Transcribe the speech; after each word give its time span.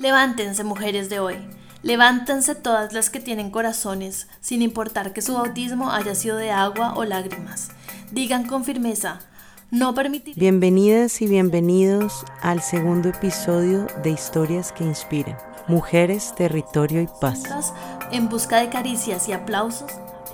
Levántense, 0.00 0.64
mujeres 0.64 1.10
de 1.10 1.20
hoy. 1.20 1.34
Levántense 1.82 2.54
todas 2.54 2.94
las 2.94 3.10
que 3.10 3.20
tienen 3.20 3.50
corazones, 3.50 4.28
sin 4.40 4.62
importar 4.62 5.12
que 5.12 5.20
su 5.20 5.34
bautismo 5.34 5.92
haya 5.92 6.14
sido 6.14 6.38
de 6.38 6.50
agua 6.50 6.94
o 6.96 7.04
lágrimas. 7.04 7.68
Digan 8.10 8.46
con 8.46 8.64
firmeza, 8.64 9.18
no 9.70 9.94
permitiré. 9.94 10.40
Bienvenidas 10.40 11.20
y 11.20 11.26
bienvenidos 11.26 12.24
al 12.40 12.62
segundo 12.62 13.10
episodio 13.10 13.88
de 14.02 14.08
Historias 14.08 14.72
que 14.72 14.84
Inspiran. 14.84 15.36
Mujeres, 15.68 16.34
Territorio 16.34 17.02
y 17.02 17.08
Paz. 17.20 17.74
En 18.10 18.30
busca 18.30 18.58
de 18.58 18.70
caricias 18.70 19.28
y 19.28 19.32
aplausos. 19.32 19.92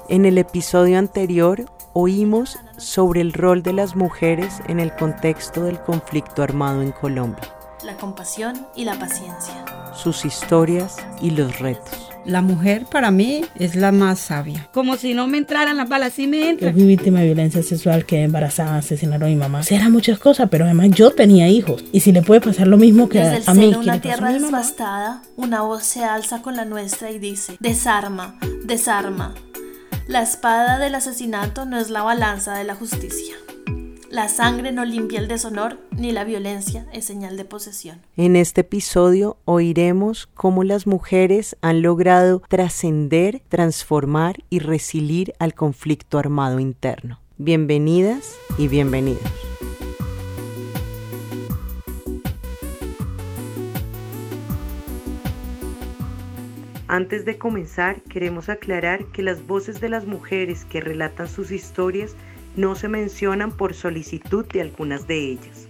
En 0.08 0.26
el 0.26 0.38
episodio 0.38 0.96
anterior 0.96 1.64
oímos 1.92 2.56
sobre 2.76 3.20
el 3.20 3.32
rol 3.32 3.64
de 3.64 3.72
las 3.72 3.96
mujeres 3.96 4.60
en 4.68 4.78
el 4.78 4.94
contexto 4.94 5.64
del 5.64 5.80
conflicto 5.80 6.44
armado 6.44 6.82
en 6.82 6.92
Colombia 6.92 7.55
la 7.86 7.96
compasión 7.96 8.66
y 8.74 8.84
la 8.84 8.98
paciencia. 8.98 9.64
Sus 9.94 10.24
historias 10.24 10.96
y 11.22 11.30
los 11.30 11.58
retos. 11.58 12.10
La 12.27 12.42
mujer 12.42 12.86
para 12.90 13.12
mí 13.12 13.44
es 13.54 13.77
la 13.77 13.92
más 13.92 14.18
sabia. 14.18 14.68
Como 14.74 14.96
si 14.96 15.14
no 15.14 15.28
me 15.28 15.38
entraran 15.38 15.77
las 15.77 15.88
balas, 15.88 16.12
sí 16.12 16.27
me 16.27 16.50
entran. 16.50 16.72
Yo 16.72 16.78
fui 16.78 16.86
víctima 16.88 17.20
de 17.20 17.27
violencia 17.27 17.62
sexual, 17.62 18.04
quedé 18.04 18.24
embarazada, 18.24 18.78
asesinaron 18.78 19.28
a 19.28 19.30
mi 19.30 19.36
mamá. 19.36 19.60
Eran 19.70 19.92
muchas 19.92 20.18
cosas, 20.18 20.48
pero 20.50 20.64
además 20.64 20.91
yo 20.91 21.12
tenía 21.12 21.48
hijos. 21.48 21.84
Y 21.92 22.00
si 22.00 22.10
le 22.10 22.22
puede 22.22 22.41
pasar 22.41 22.66
lo 22.66 22.78
mismo 22.78 23.08
que 23.08 23.20
Desde 23.20 23.48
a, 23.48 23.52
el 23.52 23.58
mí. 23.58 23.64
seno 23.66 23.78
de 23.78 23.84
una 23.84 24.00
tierra 24.00 24.32
devastada, 24.32 25.22
una 25.36 25.62
voz 25.62 25.84
se 25.84 26.02
alza 26.05 26.42
con 26.42 26.56
la 26.56 26.64
nuestra 26.64 27.12
y 27.12 27.20
dice, 27.20 27.56
desarma, 27.60 28.36
desarma. 28.64 29.32
La 30.08 30.22
espada 30.22 30.78
del 30.80 30.96
asesinato 30.96 31.64
no 31.64 31.78
es 31.78 31.91
la 31.91 32.02
balanza 32.02 32.55
de 32.55 32.64
la 32.64 32.74
justicia. 32.74 33.34
La 34.16 34.30
sangre 34.30 34.73
no 34.73 34.87
limpia 34.87 35.19
el 35.19 35.29
deshonor, 35.29 35.79
ni 35.91 36.11
la 36.11 36.25
violencia 36.25 36.87
es 36.91 37.05
señal 37.05 37.37
de 37.37 37.45
posesión. 37.45 38.01
En 38.16 38.34
este 38.34 38.62
episodio 38.62 39.37
oiremos 39.45 40.27
cómo 40.33 40.65
las 40.65 40.87
mujeres 40.87 41.55
han 41.61 41.83
logrado 41.83 42.41
trascender, 42.48 43.42
transformar 43.50 44.36
y 44.48 44.61
resiliar 44.61 45.34
al 45.39 45.53
conflicto 45.53 46.19
armado 46.19 46.61
interno. 46.61 47.20
Bienvenidas 47.36 48.39
y 48.56 48.69
bienvenidos. 48.69 49.20
Antes 56.89 57.27
de 57.27 57.36
comenzar, 57.36 58.01
queremos 58.01 58.48
aclarar 58.48 59.05
que 59.12 59.23
las 59.23 59.47
voces 59.47 59.83
de 59.83 59.91
las 59.91 60.06
mujeres 60.06 60.64
que 60.64 60.80
relatan 60.80 61.28
sus 61.28 61.51
historias 61.51 62.17
no 62.56 62.74
se 62.74 62.88
mencionan 62.88 63.52
por 63.52 63.74
solicitud 63.74 64.46
de 64.46 64.62
algunas 64.62 65.06
de 65.06 65.32
ellas. 65.32 65.66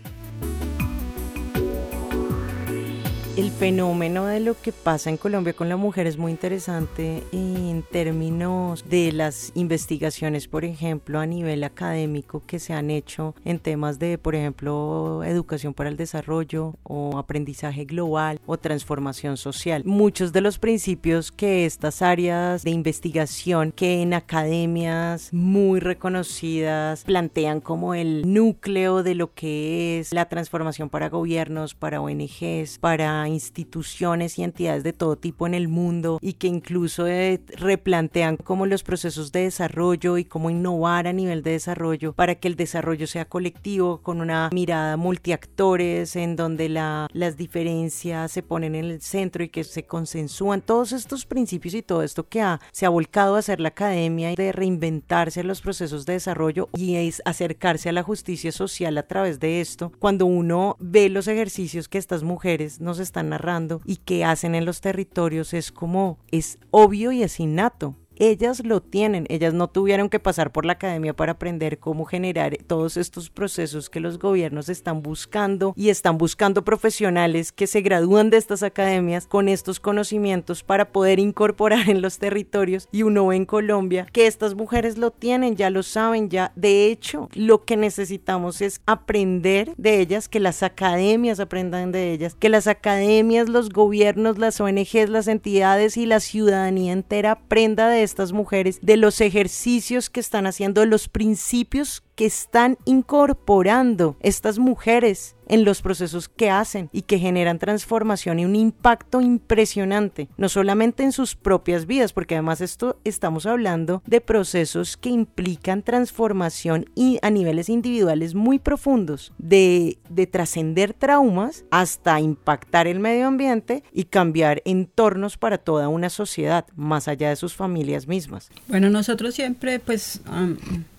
El 3.37 3.51
fenómeno 3.51 4.25
de 4.25 4.41
lo 4.41 4.59
que 4.59 4.73
pasa 4.73 5.11
en 5.11 5.19
Colombia 5.19 5.53
con 5.53 5.69
la 5.69 5.77
mujer 5.77 6.07
es 6.07 6.17
muy 6.17 6.33
interesante 6.33 7.23
en 7.33 7.83
términos 7.83 8.89
de 8.89 9.13
las 9.13 9.53
investigaciones, 9.55 10.49
por 10.49 10.65
ejemplo, 10.65 11.21
a 11.21 11.27
nivel 11.27 11.63
académico 11.63 12.43
que 12.47 12.59
se 12.59 12.73
han 12.73 12.91
hecho 12.91 13.35
en 13.45 13.59
temas 13.59 13.99
de, 13.99 14.17
por 14.17 14.37
ejemplo, 14.37 15.23
educación 15.23 15.75
para 15.75 15.91
el 15.91 15.99
desarrollo 15.99 16.77
o 16.83 17.19
aprendizaje 17.19 17.85
global 17.85 18.41
o 18.47 18.57
transformación 18.57 19.37
social. 19.37 19.83
Muchos 19.85 20.33
de 20.33 20.41
los 20.41 20.59
principios 20.59 21.31
que 21.31 21.67
estas 21.67 22.01
áreas 22.01 22.63
de 22.63 22.71
investigación 22.71 23.71
que 23.71 24.01
en 24.01 24.15
academias 24.15 25.29
muy 25.35 25.81
reconocidas 25.81 27.05
plantean 27.05 27.61
como 27.61 27.93
el 27.93 28.33
núcleo 28.33 29.03
de 29.03 29.15
lo 29.15 29.35
que 29.35 29.99
es 29.99 30.15
la 30.15 30.31
transformación 30.31 30.89
para 30.89 31.11
gobiernos, 31.11 31.75
para 31.75 32.01
ONGs, 32.01 32.79
para 32.79 33.26
instituciones 33.29 34.39
y 34.39 34.43
entidades 34.43 34.85
de 34.85 34.93
todo 34.93 35.17
tipo 35.17 35.47
en 35.47 35.55
el 35.55 35.69
mundo 35.69 36.19
y 36.21 36.35
que 36.35 36.47
incluso 36.47 37.07
eh, 37.07 37.41
replantean 37.57 38.37
como 38.37 38.67
los 38.67 38.83
procesos 38.83 39.33
de 39.33 39.43
desarrollo 39.43 40.19
y 40.19 40.25
cómo 40.25 40.51
innovar 40.51 41.07
a 41.07 41.13
nivel 41.13 41.43
de 41.43 41.53
desarrollo 41.53 42.13
para 42.13 42.35
que 42.35 42.49
el 42.49 42.57
desarrollo 42.57 43.07
sea 43.07 43.25
colectivo 43.25 44.01
con 44.03 44.21
una 44.21 44.51
mirada 44.53 44.97
multiactores 44.97 46.17
en 46.17 46.37
donde 46.37 46.69
la, 46.69 47.09
las 47.13 47.37
diferencias 47.37 48.33
se 48.33 48.43
ponen 48.43 48.75
en 48.75 48.85
el 48.87 49.01
centro 49.01 49.45
y 49.45 49.49
que 49.49 49.65
se 49.65 49.85
consensúan. 49.85 50.61
Todos 50.61 50.93
estos 50.93 51.27
principios 51.27 51.75
y 51.75 51.83
todo 51.83 52.03
esto 52.03 52.29
que 52.29 52.43
ha, 52.43 52.61
se 52.73 52.87
ha 52.87 52.91
volcado 52.91 53.37
a 53.37 53.41
hacer 53.41 53.61
la 53.61 53.69
academia 53.69 54.35
de 54.35 54.53
reinventarse 54.53 55.43
los 55.43 55.61
procesos 55.61 56.07
de 56.07 56.15
desarrollo 56.15 56.69
y 56.77 56.97
es 56.97 57.23
acercarse 57.25 57.89
a 57.89 57.93
la 57.93 58.03
justicia 58.03 58.53
social 58.53 58.99
a 58.99 59.07
través 59.07 59.41
de 59.41 59.61
esto. 59.61 59.93
Cuando 59.99 60.27
uno 60.27 60.77
ve 60.79 61.09
los 61.09 61.29
ejercicios 61.29 61.89
que 61.89 61.99
estas 61.99 62.23
mujeres 62.23 62.81
nos 62.81 62.99
están 62.99 63.16
están 63.17 63.31
narrando 63.31 63.81
y 63.87 63.97
que 63.97 64.27
hacen 64.27 64.55
en 64.55 64.67
los 64.67 64.83
territorios 64.83 65.55
es 65.55 65.73
como 65.73 66.19
es 66.31 66.59
obvio 66.71 67.13
y 67.13 67.23
es 67.23 67.41
innato 67.41 67.97
ellas 68.17 68.65
lo 68.65 68.83
tienen, 68.83 69.27
ellas 69.29 69.55
no 69.55 69.69
tuvieron 69.69 70.09
que 70.09 70.21
pasar 70.21 70.53
por 70.53 70.65
la 70.65 70.75
academia 70.75 71.15
para 71.15 71.33
aprender 71.33 71.79
cómo 71.79 72.05
generar 72.05 72.57
todos 72.67 72.97
estos 72.97 73.31
procesos 73.31 73.91
que 73.91 74.01
los 74.01 74.19
gobiernos 74.19 74.69
están 74.69 75.03
buscando 75.03 75.73
y 75.77 75.91
están 75.91 76.19
buscando 76.19 76.65
profesionales 76.65 77.53
que 77.53 77.67
se 77.67 77.81
gradúan 77.81 78.31
de 78.31 78.37
estas 78.37 78.63
academias 78.63 79.27
con 79.27 79.49
estos 79.49 79.81
conocimientos 79.81 80.63
para 80.63 80.93
poder 80.93 81.19
incorporar 81.19 81.89
en 81.91 82.03
los 82.03 82.19
territorios. 82.19 82.89
Y 82.93 83.03
uno 83.03 83.27
ve 83.27 83.37
en 83.37 83.47
Colombia 83.47 84.07
que 84.13 84.27
estas 84.27 84.55
mujeres 84.55 84.99
lo 84.99 85.11
tienen, 85.11 85.57
ya 85.57 85.71
lo 85.71 85.83
saben, 85.83 86.29
ya 86.29 86.53
de 86.57 86.87
hecho 86.87 87.29
lo 87.35 87.65
que 87.65 87.77
necesitamos 87.77 88.61
es 88.63 88.81
aprender 88.87 89.75
de 89.77 90.01
ellas, 90.01 90.29
que 90.29 90.41
las 90.41 90.63
academias 90.63 91.41
aprendan 91.41 91.93
de 91.93 92.13
ellas, 92.13 92.35
que 92.35 92.49
las 92.49 92.67
academias, 92.67 93.49
los 93.49 93.71
gobiernos, 93.71 94.39
las 94.39 94.61
ONGs, 94.61 95.09
las 95.09 95.29
entidades 95.29 95.97
y 95.97 96.07
la 96.07 96.21
ciudadanía 96.21 96.93
entera 96.93 97.33
aprenda 97.33 97.89
de 97.89 98.06
estas 98.07 98.33
mujeres, 98.33 98.79
de 98.81 98.97
los 98.97 99.21
ejercicios 99.21 100.09
que 100.09 100.21
están 100.21 100.47
haciendo, 100.47 100.81
de 100.81 100.87
los 100.87 101.09
principios 101.09 102.03
que 102.17 102.27
están 102.27 102.79
incorporando 102.87 104.17
estas 104.21 104.59
mujeres 104.59 105.37
en 105.49 105.65
los 105.65 105.83
procesos 105.83 106.29
que 106.29 106.51
hacen 106.51 106.91
y 106.93 107.03
que 107.03 107.19
generan 107.19 107.59
transformación 107.59 108.41
y 108.41 108.45
un 108.45 108.57
impacto 108.57 109.21
impresionante, 109.21 110.29
no 110.37 110.49
solamente 110.49 111.05
en 111.05 111.13
sus 111.13 111.37
propias 111.37 111.87
vidas, 111.87 112.13
porque 112.13 112.35
además 112.35 112.61
esto 112.61 112.99
estamos 113.05 113.47
hablando 113.47 114.03
de 114.07 114.21
procesos 114.21 114.97
que 114.97 115.11
implican 115.11 115.83
transformación 115.83 116.87
a 117.23 117.31
niveles 117.31 117.69
individuales 117.69 118.35
muy 118.35 118.59
profundos, 118.59 119.33
de, 119.39 119.99
de 120.09 120.27
trascender 120.27 120.95
traumas 120.95 121.65
hasta 121.71 122.19
impactar 122.21 122.87
el 122.87 122.99
medio 122.99 123.27
ambiente 123.27 123.85
y 123.93 124.05
cambiar 124.05 124.63
entornos 124.65 125.37
para 125.37 125.59
toda 125.59 125.89
una 125.89 126.11
sociedad, 126.11 126.67
más 126.75 127.09
allá 127.09 127.29
de 127.29 127.37
sus 127.37 127.55
familias 127.55 128.09
mismas. 128.09 128.51
Bueno, 128.69 128.91
nosotros 128.91 129.35
siempre 129.35 129.79
pues... 129.79 130.21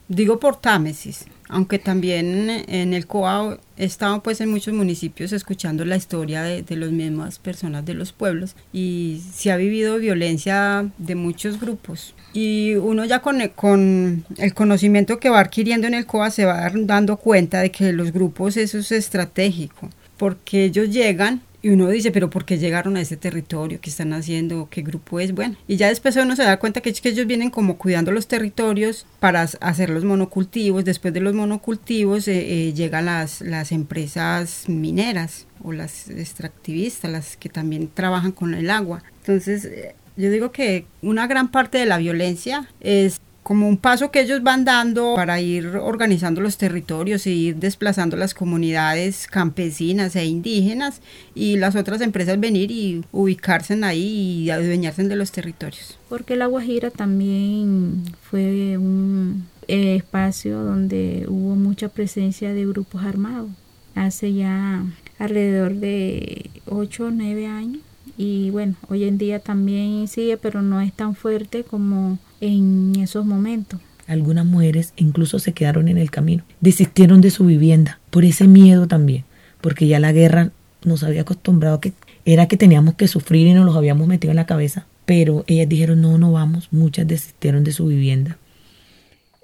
Digo 0.09 0.40
por 0.40 0.56
Támesis, 0.56 1.25
aunque 1.50 1.79
también 1.79 2.50
en 2.68 2.94
el 2.94 3.07
COA 3.07 3.59
he 3.75 3.84
estado 3.84 4.23
pues 4.23 4.40
en 4.40 4.50
muchos 4.50 4.73
municipios 4.73 5.34
escuchando 5.34 5.84
la 5.84 5.97
historia 5.97 6.44
de, 6.44 6.62
de 6.62 6.75
las 6.78 6.91
mismas 6.91 7.40
personas 7.40 7.85
de 7.85 7.94
los 7.94 8.13
pueblos 8.13 8.56
y 8.72 9.22
se 9.34 9.51
ha 9.51 9.57
vivido 9.57 9.97
violencia 9.97 10.90
de 10.97 11.16
muchos 11.16 11.59
grupos. 11.59 12.16
Y 12.31 12.75
uno 12.75 13.03
ya 13.03 13.19
con, 13.19 13.45
con 13.50 14.25
el 14.38 14.53
conocimiento 14.53 15.19
que 15.19 15.29
va 15.29 15.41
adquiriendo 15.41 15.88
en 15.88 15.94
el 15.94 16.06
COA 16.06 16.31
se 16.31 16.45
va 16.45 16.72
dando 16.74 17.18
cuenta 17.18 17.59
de 17.59 17.72
que 17.72 17.91
los 17.91 18.13
grupos 18.13 18.56
eso 18.56 18.78
es 18.78 18.94
estratégico, 18.94 19.89
porque 20.16 20.66
ellos 20.66 20.89
llegan 20.89 21.41
y 21.62 21.69
uno 21.69 21.90
dice, 21.90 22.12
pero 22.12 22.29
¿por 22.29 22.45
qué 22.45 22.57
llegaron 22.57 22.97
a 22.97 23.01
ese 23.01 23.18
territorio? 23.18 23.81
¿Qué 23.81 23.90
están 23.90 24.13
haciendo? 24.13 24.68
¿Qué 24.69 24.84
grupo 24.84 25.19
es? 25.19 25.34
Bueno, 25.34 25.56
y 25.68 25.75
ya 25.75 25.88
después 25.88 26.16
uno 26.16 26.35
se 26.35 26.44
da 26.44 26.59
cuenta 26.59 26.81
que, 26.81 26.94
que 26.94 27.09
ellos 27.09 27.25
vienen 27.25 27.50
como 27.50 27.78
cuidando 27.78 28.12
los 28.12 28.28
territorios 28.28 29.06
para 29.19 29.41
hacer 29.41 29.90
los 29.90 30.03
monocultivos. 30.03 30.85
Después 30.85 31.13
de 31.13 31.19
los 31.19 31.34
monocultivos 31.34 32.28
eh, 32.28 32.68
eh, 32.68 32.73
llegan 32.73 33.06
las, 33.06 33.41
las 33.41 33.72
empresas 33.72 34.66
mineras 34.68 35.47
o 35.63 35.73
las 35.73 36.09
extractivistas, 36.09 37.12
las 37.12 37.38
que 37.38 37.50
también 37.50 37.89
trabajan 37.91 38.31
con 38.31 38.53
el 38.53 38.69
agua. 38.69 39.03
Entonces, 39.21 39.65
eh, 39.65 39.95
yo 40.15 40.30
digo 40.30 40.51
que 40.51 40.86
una 41.01 41.27
gran 41.27 41.50
parte 41.50 41.80
de 41.80 41.86
la 41.86 41.98
violencia 41.98 42.69
es 42.81 43.19
como 43.47 43.69
un 43.69 43.77
paso 43.77 44.11
que 44.11 44.19
ellos 44.19 44.44
van 44.44 44.65
dando 44.65 45.15
para 45.15 45.39
ir 45.39 45.67
organizando 45.77 46.41
los 46.41 46.57
territorios 46.57 47.25
e 47.27 47.29
ir 47.29 47.55
desplazando 47.55 48.17
las 48.17 48.33
comunidades 48.33 49.25
campesinas 49.25 50.17
e 50.17 50.25
indígenas 50.25 50.99
y 51.33 51.55
las 51.55 51.77
otras 51.77 52.01
empresas 52.01 52.41
venir 52.41 52.71
y 52.71 53.05
ubicarse 53.13 53.81
ahí 53.85 54.44
y 54.44 54.49
adueñarse 54.49 55.05
de 55.05 55.15
los 55.15 55.31
territorios. 55.31 55.97
Porque 56.09 56.35
la 56.35 56.47
Guajira 56.47 56.91
también 56.91 58.03
fue 58.21 58.77
un 58.77 59.47
espacio 59.69 60.61
donde 60.63 61.23
hubo 61.29 61.55
mucha 61.55 61.88
presencia 61.88 62.53
de 62.53 62.65
grupos 62.65 63.05
armados 63.05 63.50
hace 63.95 64.33
ya 64.33 64.83
alrededor 65.19 65.75
de 65.75 66.50
8 66.65 67.05
o 67.05 67.11
9 67.11 67.47
años 67.47 67.81
y 68.17 68.50
bueno, 68.50 68.75
hoy 68.89 69.05
en 69.05 69.17
día 69.17 69.39
también 69.39 70.09
sigue, 70.09 70.35
pero 70.35 70.61
no 70.61 70.81
es 70.81 70.91
tan 70.91 71.15
fuerte 71.15 71.63
como 71.63 72.19
en 72.42 72.94
esos 73.00 73.25
momentos. 73.25 73.80
Algunas 74.07 74.45
mujeres 74.45 74.94
incluso 74.95 75.39
se 75.39 75.54
quedaron 75.54 75.88
en 75.88 75.98
el 75.98 76.12
camino, 76.12 76.44
desistieron 76.62 77.19
de 77.22 77.30
su 77.30 77.45
vivienda 77.45 78.00
por 78.10 78.24
ese 78.24 78.48
miedo 78.48 78.88
también, 78.88 79.25
porque 79.60 79.88
ya 79.88 80.00
la 80.00 80.13
guerra 80.13 80.51
nos 80.84 81.04
había 81.04 81.22
acostumbrado 81.22 81.75
a 81.75 81.81
que 81.81 81.94
era 82.25 82.48
que 82.48 82.57
teníamos 82.57 82.95
que 82.95 83.07
sufrir 83.07 83.48
y 83.48 83.54
nos 83.54 83.66
los 83.66 83.75
habíamos 83.75 84.07
metido 84.07 84.31
en 84.31 84.38
la 84.38 84.45
cabeza. 84.45 84.86
Pero 85.06 85.45
ellas 85.48 85.69
dijeron, 85.69 86.01
no, 86.01 86.18
no 86.18 86.34
vamos. 86.34 86.68
Muchas 86.72 87.07
desistieron 87.07 87.63
de 87.63 87.72
su 87.72 87.86
vivienda. 87.86 88.38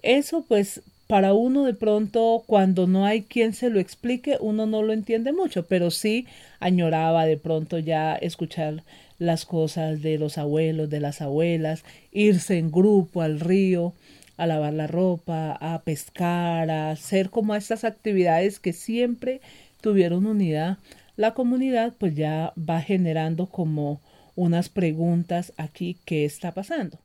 Eso 0.01 0.43
pues 0.45 0.81
para 1.07 1.33
uno 1.33 1.63
de 1.63 1.73
pronto 1.73 2.43
cuando 2.45 2.87
no 2.87 3.05
hay 3.05 3.21
quien 3.21 3.53
se 3.53 3.69
lo 3.69 3.79
explique, 3.79 4.37
uno 4.41 4.65
no 4.65 4.83
lo 4.83 4.91
entiende 4.91 5.31
mucho, 5.31 5.65
pero 5.65 5.91
sí 5.91 6.27
añoraba 6.59 7.25
de 7.25 7.37
pronto 7.37 7.79
ya 7.79 8.15
escuchar 8.15 8.83
las 9.19 9.45
cosas 9.45 10.01
de 10.01 10.17
los 10.17 10.37
abuelos, 10.37 10.89
de 10.89 10.99
las 10.99 11.21
abuelas, 11.21 11.83
irse 12.11 12.57
en 12.57 12.71
grupo 12.71 13.21
al 13.21 13.39
río, 13.39 13.93
a 14.37 14.47
lavar 14.47 14.73
la 14.73 14.87
ropa, 14.87 15.51
a 15.51 15.81
pescar, 15.83 16.69
a 16.69 16.91
hacer 16.91 17.29
como 17.29 17.55
estas 17.55 17.83
actividades 17.83 18.59
que 18.59 18.73
siempre 18.73 19.41
tuvieron 19.81 20.25
unidad. 20.25 20.77
La 21.15 21.33
comunidad 21.33 21.93
pues 21.97 22.15
ya 22.15 22.53
va 22.57 22.81
generando 22.81 23.45
como 23.45 24.01
unas 24.35 24.69
preguntas 24.69 25.53
aquí, 25.57 25.97
¿qué 26.05 26.25
está 26.25 26.53
pasando? 26.53 26.99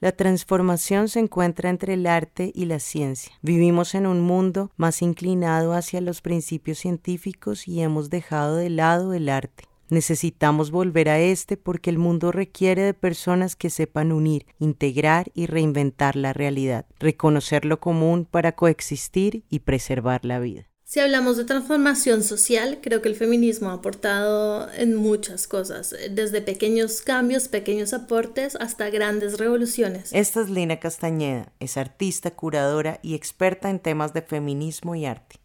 La 0.00 0.12
transformación 0.12 1.08
se 1.08 1.20
encuentra 1.20 1.70
entre 1.70 1.94
el 1.94 2.06
arte 2.06 2.52
y 2.54 2.66
la 2.66 2.78
ciencia. 2.78 3.32
Vivimos 3.40 3.94
en 3.94 4.06
un 4.06 4.20
mundo 4.20 4.70
más 4.76 5.00
inclinado 5.00 5.72
hacia 5.72 6.02
los 6.02 6.20
principios 6.20 6.78
científicos 6.78 7.66
y 7.66 7.80
hemos 7.80 8.10
dejado 8.10 8.56
de 8.56 8.68
lado 8.68 9.14
el 9.14 9.30
arte. 9.30 9.64
Necesitamos 9.90 10.70
volver 10.70 11.08
a 11.08 11.20
este 11.20 11.56
porque 11.56 11.90
el 11.90 11.98
mundo 11.98 12.32
requiere 12.32 12.82
de 12.82 12.94
personas 12.94 13.56
que 13.56 13.70
sepan 13.70 14.12
unir, 14.12 14.46
integrar 14.58 15.30
y 15.34 15.46
reinventar 15.46 16.16
la 16.16 16.32
realidad, 16.32 16.86
reconocer 16.98 17.64
lo 17.64 17.80
común 17.80 18.26
para 18.30 18.52
coexistir 18.52 19.44
y 19.50 19.60
preservar 19.60 20.24
la 20.24 20.38
vida. 20.40 20.68
Si 20.94 21.00
hablamos 21.00 21.36
de 21.36 21.44
transformación 21.44 22.22
social, 22.22 22.78
creo 22.80 23.02
que 23.02 23.08
el 23.08 23.16
feminismo 23.16 23.70
ha 23.70 23.72
aportado 23.72 24.70
en 24.74 24.94
muchas 24.94 25.48
cosas, 25.48 25.92
desde 26.10 26.40
pequeños 26.40 27.00
cambios, 27.00 27.48
pequeños 27.48 27.92
aportes, 27.92 28.54
hasta 28.60 28.90
grandes 28.90 29.38
revoluciones. 29.38 30.12
Esta 30.12 30.42
es 30.42 30.50
Lina 30.50 30.78
Castañeda, 30.78 31.52
es 31.58 31.78
artista, 31.78 32.30
curadora 32.30 33.00
y 33.02 33.14
experta 33.14 33.70
en 33.70 33.80
temas 33.80 34.12
de 34.12 34.22
feminismo 34.22 34.94
y 34.94 35.06
arte. 35.06 35.40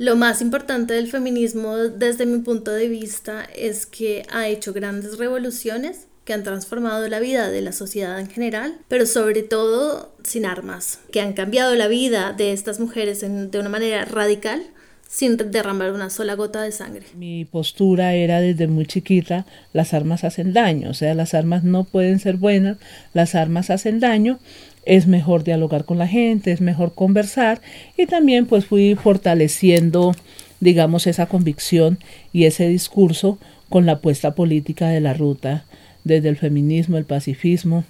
Lo 0.00 0.16
más 0.16 0.40
importante 0.40 0.94
del 0.94 1.08
feminismo 1.08 1.76
desde 1.76 2.24
mi 2.24 2.38
punto 2.38 2.70
de 2.70 2.88
vista 2.88 3.44
es 3.54 3.84
que 3.84 4.22
ha 4.32 4.48
hecho 4.48 4.72
grandes 4.72 5.18
revoluciones 5.18 6.06
que 6.24 6.32
han 6.32 6.42
transformado 6.42 7.06
la 7.06 7.20
vida 7.20 7.50
de 7.50 7.60
la 7.60 7.72
sociedad 7.72 8.18
en 8.18 8.30
general, 8.30 8.78
pero 8.88 9.04
sobre 9.04 9.42
todo 9.42 10.14
sin 10.24 10.46
armas, 10.46 11.00
que 11.12 11.20
han 11.20 11.34
cambiado 11.34 11.74
la 11.74 11.86
vida 11.86 12.32
de 12.32 12.54
estas 12.54 12.80
mujeres 12.80 13.20
de 13.20 13.58
una 13.58 13.68
manera 13.68 14.06
radical 14.06 14.62
sin 15.06 15.36
derramar 15.36 15.92
una 15.92 16.08
sola 16.08 16.34
gota 16.34 16.62
de 16.62 16.70
sangre. 16.70 17.04
Mi 17.14 17.44
postura 17.44 18.14
era 18.14 18.40
desde 18.40 18.68
muy 18.68 18.86
chiquita, 18.86 19.44
las 19.72 19.92
armas 19.92 20.24
hacen 20.24 20.52
daño, 20.52 20.90
o 20.90 20.94
sea, 20.94 21.14
las 21.14 21.34
armas 21.34 21.64
no 21.64 21.82
pueden 21.84 22.20
ser 22.20 22.36
buenas, 22.36 22.78
las 23.12 23.34
armas 23.34 23.70
hacen 23.70 23.98
daño 24.00 24.38
es 24.84 25.06
mejor 25.06 25.44
dialogar 25.44 25.84
con 25.84 25.98
la 25.98 26.08
gente, 26.08 26.52
es 26.52 26.60
mejor 26.60 26.94
conversar 26.94 27.60
y 27.96 28.06
también 28.06 28.46
pues 28.46 28.66
fui 28.66 28.94
fortaleciendo 28.94 30.14
digamos 30.60 31.06
esa 31.06 31.26
convicción 31.26 31.98
y 32.32 32.44
ese 32.44 32.68
discurso 32.68 33.38
con 33.68 33.86
la 33.86 33.92
apuesta 33.92 34.34
política 34.34 34.88
de 34.88 35.00
la 35.00 35.14
ruta 35.14 35.64
desde 36.04 36.28
el 36.28 36.36
feminismo, 36.36 36.96
el 36.96 37.04
pacifismo 37.04 37.84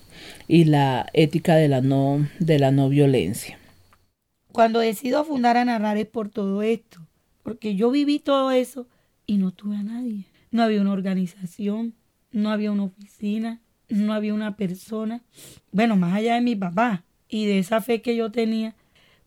y 0.48 0.64
la 0.64 1.06
ética 1.12 1.56
de 1.56 1.68
la 1.68 1.80
no 1.80 2.28
de 2.38 2.58
la 2.58 2.70
no 2.70 2.88
violencia. 2.88 3.58
Cuando 4.52 4.80
decido 4.80 5.24
fundar 5.24 5.56
a 5.56 5.64
narrar 5.64 6.04
por 6.08 6.28
todo 6.28 6.62
esto, 6.62 7.06
porque 7.42 7.76
yo 7.76 7.90
viví 7.90 8.18
todo 8.18 8.50
eso 8.50 8.86
y 9.26 9.38
no 9.38 9.52
tuve 9.52 9.76
a 9.76 9.82
nadie. 9.82 10.24
No 10.50 10.62
había 10.62 10.80
una 10.80 10.92
organización, 10.92 11.94
no 12.32 12.50
había 12.50 12.72
una 12.72 12.84
oficina, 12.84 13.60
no 13.90 14.12
había 14.12 14.34
una 14.34 14.56
persona, 14.56 15.22
bueno, 15.72 15.96
más 15.96 16.14
allá 16.14 16.34
de 16.34 16.40
mi 16.40 16.56
papá 16.56 17.04
y 17.28 17.46
de 17.46 17.58
esa 17.58 17.80
fe 17.80 18.02
que 18.02 18.16
yo 18.16 18.30
tenía. 18.30 18.74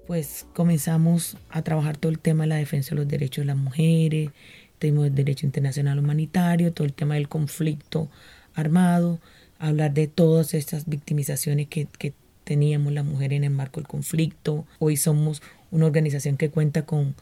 pues 0.09 0.47
comenzamos 0.55 1.37
a 1.51 1.61
trabajar 1.61 1.99
todo 1.99 2.11
el 2.11 2.19
tema 2.19 2.45
de 2.45 2.49
la 2.49 2.57
defensa 2.57 2.95
de 2.95 2.97
los 2.97 3.09
derechos 3.09 3.43
de 3.43 3.47
las 3.49 3.59
mujeres, 3.59 4.31
tenemos 4.79 5.07
el 5.07 5.15
derecho 5.15 5.45
internacional 5.45 5.99
humanitario, 5.99 6.73
todo 6.73 6.87
el 6.87 6.95
tema 6.95 7.17
del 7.17 7.29
conflicto 7.29 8.09
armado, 8.55 9.19
hablar 9.59 9.93
de 9.93 10.07
todas 10.07 10.55
estas 10.55 10.89
victimizaciones 10.89 11.69
que, 11.69 11.87
que 11.99 12.15
teníamos 12.45 12.93
las 12.93 13.05
mujeres 13.05 13.37
en 13.37 13.45
el 13.45 13.51
marco 13.51 13.81
del 13.81 13.89
conflicto. 13.89 14.65
Hoy 14.79 14.97
somos 14.97 15.43
una 15.71 15.87
organización 15.87 16.37
que 16.37 16.49
cuenta 16.49 16.87
con, 16.87 17.15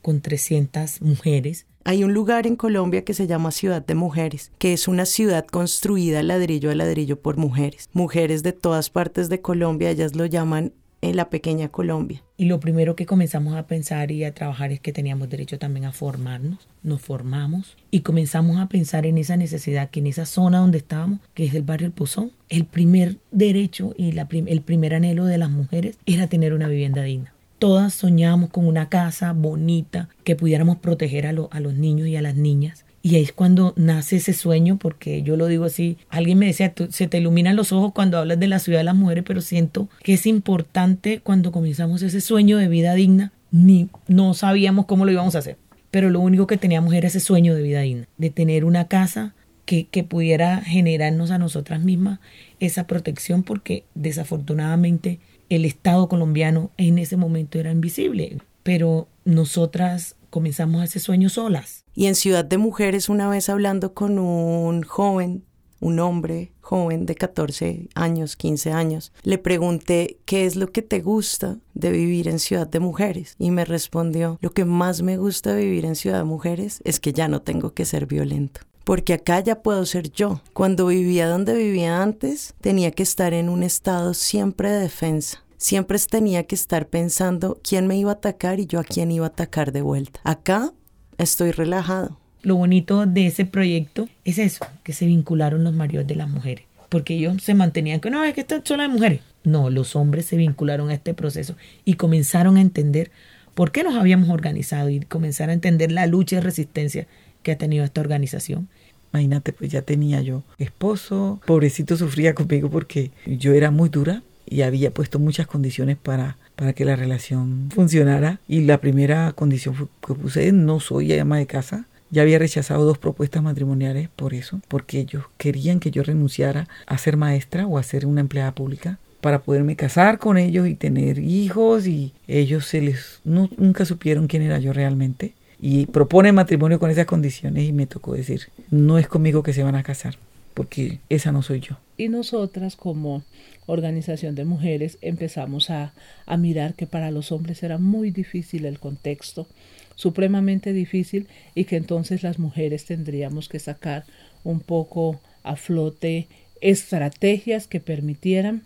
con 0.00 0.20
300 0.20 1.00
mujeres. 1.02 1.66
Hay 1.84 2.04
un 2.04 2.14
lugar 2.14 2.46
en 2.46 2.54
Colombia 2.54 3.04
que 3.04 3.12
se 3.12 3.26
llama 3.26 3.50
Ciudad 3.50 3.84
de 3.84 3.96
Mujeres, 3.96 4.52
que 4.58 4.72
es 4.72 4.86
una 4.86 5.04
ciudad 5.04 5.46
construida 5.46 6.22
ladrillo 6.22 6.70
a 6.70 6.76
ladrillo 6.76 7.20
por 7.20 7.38
mujeres. 7.38 7.88
Mujeres 7.92 8.44
de 8.44 8.52
todas 8.52 8.88
partes 8.88 9.28
de 9.28 9.40
Colombia, 9.40 9.90
ellas 9.90 10.14
lo 10.14 10.26
llaman 10.26 10.72
en 11.00 11.16
la 11.16 11.28
pequeña 11.28 11.68
Colombia. 11.68 12.22
Y 12.36 12.44
lo 12.44 12.60
primero 12.60 12.94
que 12.94 13.04
comenzamos 13.04 13.56
a 13.56 13.66
pensar 13.66 14.12
y 14.12 14.22
a 14.22 14.32
trabajar 14.32 14.70
es 14.70 14.80
que 14.80 14.92
teníamos 14.92 15.28
derecho 15.28 15.58
también 15.58 15.84
a 15.84 15.92
formarnos. 15.92 16.68
Nos 16.84 17.02
formamos 17.02 17.76
y 17.90 18.00
comenzamos 18.00 18.58
a 18.58 18.68
pensar 18.68 19.04
en 19.04 19.18
esa 19.18 19.36
necesidad 19.36 19.90
que 19.90 19.98
en 19.98 20.06
esa 20.06 20.24
zona 20.24 20.58
donde 20.58 20.78
estábamos, 20.78 21.18
que 21.34 21.46
es 21.46 21.54
el 21.54 21.62
barrio 21.62 21.88
El 21.88 21.92
Pozón, 21.92 22.30
el 22.48 22.64
primer 22.64 23.18
derecho 23.32 23.92
y 23.96 24.12
la 24.12 24.28
el 24.30 24.60
primer 24.60 24.94
anhelo 24.94 25.24
de 25.24 25.38
las 25.38 25.50
mujeres 25.50 25.98
era 26.06 26.28
tener 26.28 26.54
una 26.54 26.68
vivienda 26.68 27.02
digna. 27.02 27.34
Todas 27.62 27.94
soñábamos 27.94 28.50
con 28.50 28.66
una 28.66 28.88
casa 28.88 29.32
bonita 29.32 30.08
que 30.24 30.34
pudiéramos 30.34 30.78
proteger 30.78 31.28
a, 31.28 31.32
los 31.32 31.74
niños 31.74 32.08
y 32.08 32.16
a 32.16 32.20
las 32.20 32.34
niñas. 32.34 32.84
Y 33.02 33.14
ahí 33.14 33.22
es 33.22 33.32
cuando 33.32 33.72
nace 33.76 34.16
ese 34.16 34.32
sueño, 34.32 34.78
porque 34.78 35.22
yo 35.22 35.36
lo 35.36 35.46
digo 35.46 35.66
así, 35.66 35.96
alguien 36.08 36.40
me 36.40 36.46
decía, 36.46 36.74
se 36.88 37.06
te 37.06 37.18
iluminan 37.18 37.54
los 37.54 37.70
ojos 37.70 37.92
cuando 37.94 38.18
hablas 38.18 38.40
de 38.40 38.48
la 38.48 38.58
ciudad 38.58 38.80
de 38.80 38.84
las 38.86 38.96
mujeres, 38.96 39.22
pero 39.24 39.40
siento 39.40 39.88
que 40.02 40.14
es 40.14 40.26
importante 40.26 41.20
cuando 41.20 41.52
comenzamos 41.52 42.02
ese 42.02 42.20
sueño 42.20 42.58
de 42.58 42.66
vida 42.66 42.94
digna, 42.94 43.30
ni 43.52 43.88
no 44.08 44.34
sabíamos 44.34 44.86
cómo 44.86 45.04
lo 45.04 45.12
íbamos 45.12 45.36
a 45.36 45.38
hacer, 45.38 45.56
pero 45.92 46.10
lo 46.10 46.18
único 46.18 46.48
que 46.48 46.56
teníamos 46.56 46.92
era 46.94 47.06
ese 47.06 47.20
sueño 47.20 47.54
de 47.54 47.62
vida 47.62 47.82
digna, 47.82 48.08
de 48.18 48.30
tener 48.30 48.64
una 48.64 48.88
casa 48.88 49.36
que, 49.66 49.86
que 49.86 50.02
pudiera 50.02 50.62
generarnos 50.62 51.30
a 51.30 51.38
nosotras 51.38 51.80
mismas 51.80 52.18
esa 52.58 52.88
protección, 52.88 53.44
porque 53.44 53.84
desafortunadamente 53.94 55.20
el 55.54 55.64
Estado 55.64 56.08
colombiano 56.08 56.70
en 56.76 56.98
ese 56.98 57.16
momento 57.16 57.58
era 57.58 57.70
invisible, 57.70 58.38
pero 58.62 59.08
nosotras 59.24 60.16
comenzamos 60.30 60.82
ese 60.84 60.98
sueño 60.98 61.28
solas 61.28 61.82
y 61.94 62.06
en 62.06 62.14
Ciudad 62.14 62.44
de 62.44 62.56
Mujeres, 62.56 63.08
una 63.08 63.28
vez 63.28 63.48
hablando 63.48 63.92
con 63.92 64.18
un 64.18 64.82
joven, 64.82 65.44
un 65.80 65.98
hombre 65.98 66.52
joven 66.60 67.04
de 67.04 67.14
14 67.14 67.88
años, 67.94 68.36
15 68.36 68.72
años, 68.72 69.12
le 69.24 69.36
pregunté 69.36 70.18
qué 70.24 70.46
es 70.46 70.56
lo 70.56 70.72
que 70.72 70.80
te 70.80 71.00
gusta 71.00 71.58
de 71.74 71.90
vivir 71.90 72.28
en 72.28 72.38
Ciudad 72.38 72.66
de 72.66 72.80
Mujeres 72.80 73.34
y 73.38 73.50
me 73.50 73.66
respondió, 73.66 74.38
lo 74.40 74.52
que 74.52 74.64
más 74.64 75.02
me 75.02 75.18
gusta 75.18 75.54
vivir 75.54 75.84
en 75.84 75.96
Ciudad 75.96 76.18
de 76.18 76.24
Mujeres 76.24 76.80
es 76.84 76.98
que 76.98 77.12
ya 77.12 77.28
no 77.28 77.42
tengo 77.42 77.74
que 77.74 77.84
ser 77.84 78.06
violento. 78.06 78.62
Porque 78.84 79.14
acá 79.14 79.40
ya 79.40 79.62
puedo 79.62 79.86
ser 79.86 80.10
yo. 80.12 80.40
Cuando 80.52 80.86
vivía 80.86 81.28
donde 81.28 81.54
vivía 81.54 82.02
antes, 82.02 82.54
tenía 82.60 82.90
que 82.90 83.02
estar 83.02 83.34
en 83.34 83.48
un 83.48 83.62
estado 83.62 84.14
siempre 84.14 84.70
de 84.70 84.80
defensa 84.80 85.42
siempre 85.62 85.96
tenía 86.10 86.42
que 86.42 86.56
estar 86.56 86.88
pensando 86.88 87.60
quién 87.62 87.86
me 87.86 87.96
iba 87.96 88.10
a 88.10 88.14
atacar 88.14 88.58
y 88.58 88.66
yo 88.66 88.80
a 88.80 88.84
quién 88.84 89.12
iba 89.12 89.26
a 89.26 89.28
atacar 89.28 89.70
de 89.70 89.80
vuelta. 89.80 90.18
Acá 90.24 90.72
estoy 91.18 91.52
relajado. 91.52 92.18
Lo 92.42 92.56
bonito 92.56 93.06
de 93.06 93.28
ese 93.28 93.44
proyecto 93.44 94.08
es 94.24 94.38
eso, 94.38 94.66
que 94.82 94.92
se 94.92 95.06
vincularon 95.06 95.62
los 95.62 95.72
maridos 95.72 96.08
de 96.08 96.16
las 96.16 96.28
mujeres, 96.28 96.64
porque 96.88 97.14
ellos 97.14 97.40
se 97.40 97.54
mantenían 97.54 98.00
que 98.00 98.10
no, 98.10 98.24
es 98.24 98.34
que 98.34 98.40
esto 98.40 98.56
es 98.56 98.62
solo 98.64 98.82
de 98.82 98.88
mujeres. 98.88 99.20
No, 99.44 99.70
los 99.70 99.94
hombres 99.94 100.26
se 100.26 100.36
vincularon 100.36 100.90
a 100.90 100.94
este 100.94 101.14
proceso 101.14 101.54
y 101.84 101.94
comenzaron 101.94 102.56
a 102.56 102.60
entender 102.60 103.12
por 103.54 103.70
qué 103.70 103.84
nos 103.84 103.94
habíamos 103.94 104.30
organizado 104.30 104.88
y 104.88 104.98
comenzaron 105.00 105.50
a 105.50 105.54
entender 105.54 105.92
la 105.92 106.06
lucha 106.06 106.36
y 106.36 106.40
resistencia 106.40 107.06
que 107.42 107.52
ha 107.52 107.58
tenido 107.58 107.84
esta 107.84 108.00
organización. 108.00 108.68
Imagínate, 109.12 109.52
pues 109.52 109.70
ya 109.70 109.82
tenía 109.82 110.22
yo 110.22 110.42
esposo, 110.58 111.40
pobrecito 111.46 111.96
sufría 111.96 112.34
conmigo 112.34 112.70
porque 112.70 113.10
yo 113.26 113.52
era 113.52 113.70
muy 113.70 113.88
dura 113.90 114.22
y 114.46 114.62
había 114.62 114.90
puesto 114.90 115.18
muchas 115.18 115.46
condiciones 115.46 115.96
para 115.96 116.36
para 116.56 116.72
que 116.72 116.84
la 116.84 116.96
relación 116.96 117.70
funcionara. 117.74 118.40
Y 118.48 118.62
la 118.62 118.78
primera 118.78 119.32
condición 119.32 119.88
que 120.06 120.14
puse, 120.14 120.52
no 120.52 120.80
soy 120.80 121.12
ama 121.18 121.38
de 121.38 121.46
casa. 121.46 121.86
Ya 122.10 122.22
había 122.22 122.38
rechazado 122.38 122.84
dos 122.84 122.98
propuestas 122.98 123.42
matrimoniales 123.42 124.08
por 124.14 124.34
eso, 124.34 124.60
porque 124.68 125.00
ellos 125.00 125.24
querían 125.38 125.80
que 125.80 125.90
yo 125.90 126.02
renunciara 126.02 126.68
a 126.86 126.98
ser 126.98 127.16
maestra 127.16 127.66
o 127.66 127.78
a 127.78 127.82
ser 127.82 128.04
una 128.04 128.20
empleada 128.20 128.54
pública 128.54 128.98
para 129.22 129.40
poderme 129.42 129.76
casar 129.76 130.18
con 130.18 130.36
ellos 130.36 130.68
y 130.68 130.74
tener 130.74 131.18
hijos 131.18 131.86
y 131.86 132.12
ellos 132.28 132.66
se 132.66 132.82
les 132.82 133.20
nunca 133.24 133.84
supieron 133.84 134.26
quién 134.26 134.42
era 134.42 134.58
yo 134.58 134.72
realmente 134.72 135.32
y 135.64 135.86
propone 135.86 136.32
matrimonio 136.32 136.80
con 136.80 136.90
esas 136.90 137.06
condiciones 137.06 137.64
y 137.64 137.72
me 137.72 137.86
tocó 137.86 138.14
decir, 138.14 138.48
no 138.70 138.98
es 138.98 139.06
conmigo 139.06 139.44
que 139.44 139.52
se 139.52 139.62
van 139.62 139.76
a 139.76 139.84
casar, 139.84 140.16
porque 140.54 140.98
esa 141.08 141.30
no 141.30 141.40
soy 141.40 141.60
yo. 141.60 141.78
Y 141.96 142.08
nosotras 142.08 142.74
como 142.74 143.22
organización 143.66 144.34
de 144.34 144.44
mujeres 144.44 144.98
empezamos 145.02 145.70
a, 145.70 145.94
a 146.26 146.36
mirar 146.36 146.74
que 146.74 146.88
para 146.88 147.12
los 147.12 147.30
hombres 147.30 147.62
era 147.62 147.78
muy 147.78 148.10
difícil 148.10 148.64
el 148.66 148.80
contexto, 148.80 149.46
supremamente 149.94 150.72
difícil 150.72 151.28
y 151.54 151.64
que 151.64 151.76
entonces 151.76 152.24
las 152.24 152.40
mujeres 152.40 152.84
tendríamos 152.84 153.48
que 153.48 153.60
sacar 153.60 154.04
un 154.42 154.58
poco 154.58 155.20
a 155.44 155.54
flote 155.54 156.26
estrategias 156.60 157.68
que 157.68 157.78
permitieran 157.78 158.62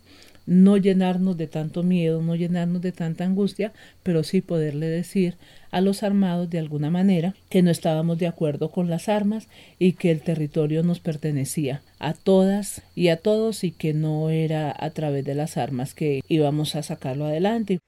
no 0.46 0.76
llenarnos 0.76 1.36
de 1.36 1.46
tanto 1.46 1.82
miedo, 1.82 2.22
no 2.22 2.34
llenarnos 2.34 2.80
de 2.80 2.92
tanta 2.92 3.24
angustia, 3.24 3.72
pero 4.02 4.22
sí 4.22 4.40
poderle 4.40 4.86
decir 4.86 5.34
a 5.70 5.80
los 5.80 6.02
armados 6.02 6.48
de 6.48 6.58
alguna 6.58 6.90
manera 6.90 7.34
que 7.48 7.62
no 7.62 7.70
estábamos 7.70 8.18
de 8.18 8.28
acuerdo 8.28 8.70
con 8.70 8.88
las 8.88 9.08
armas 9.08 9.48
y 9.78 9.92
que 9.92 10.10
el 10.10 10.22
territorio 10.22 10.82
nos 10.82 11.00
pertenecía 11.00 11.82
a 11.98 12.14
todas 12.14 12.82
y 12.94 13.08
a 13.08 13.16
todos 13.16 13.64
y 13.64 13.72
que 13.72 13.92
no 13.92 14.30
era 14.30 14.74
a 14.78 14.90
través 14.90 15.24
de 15.24 15.34
las 15.34 15.56
armas 15.56 15.94
que 15.94 16.22
íbamos 16.28 16.76
a 16.76 16.82
sacarlo 16.82 17.26
adelante. 17.26 17.80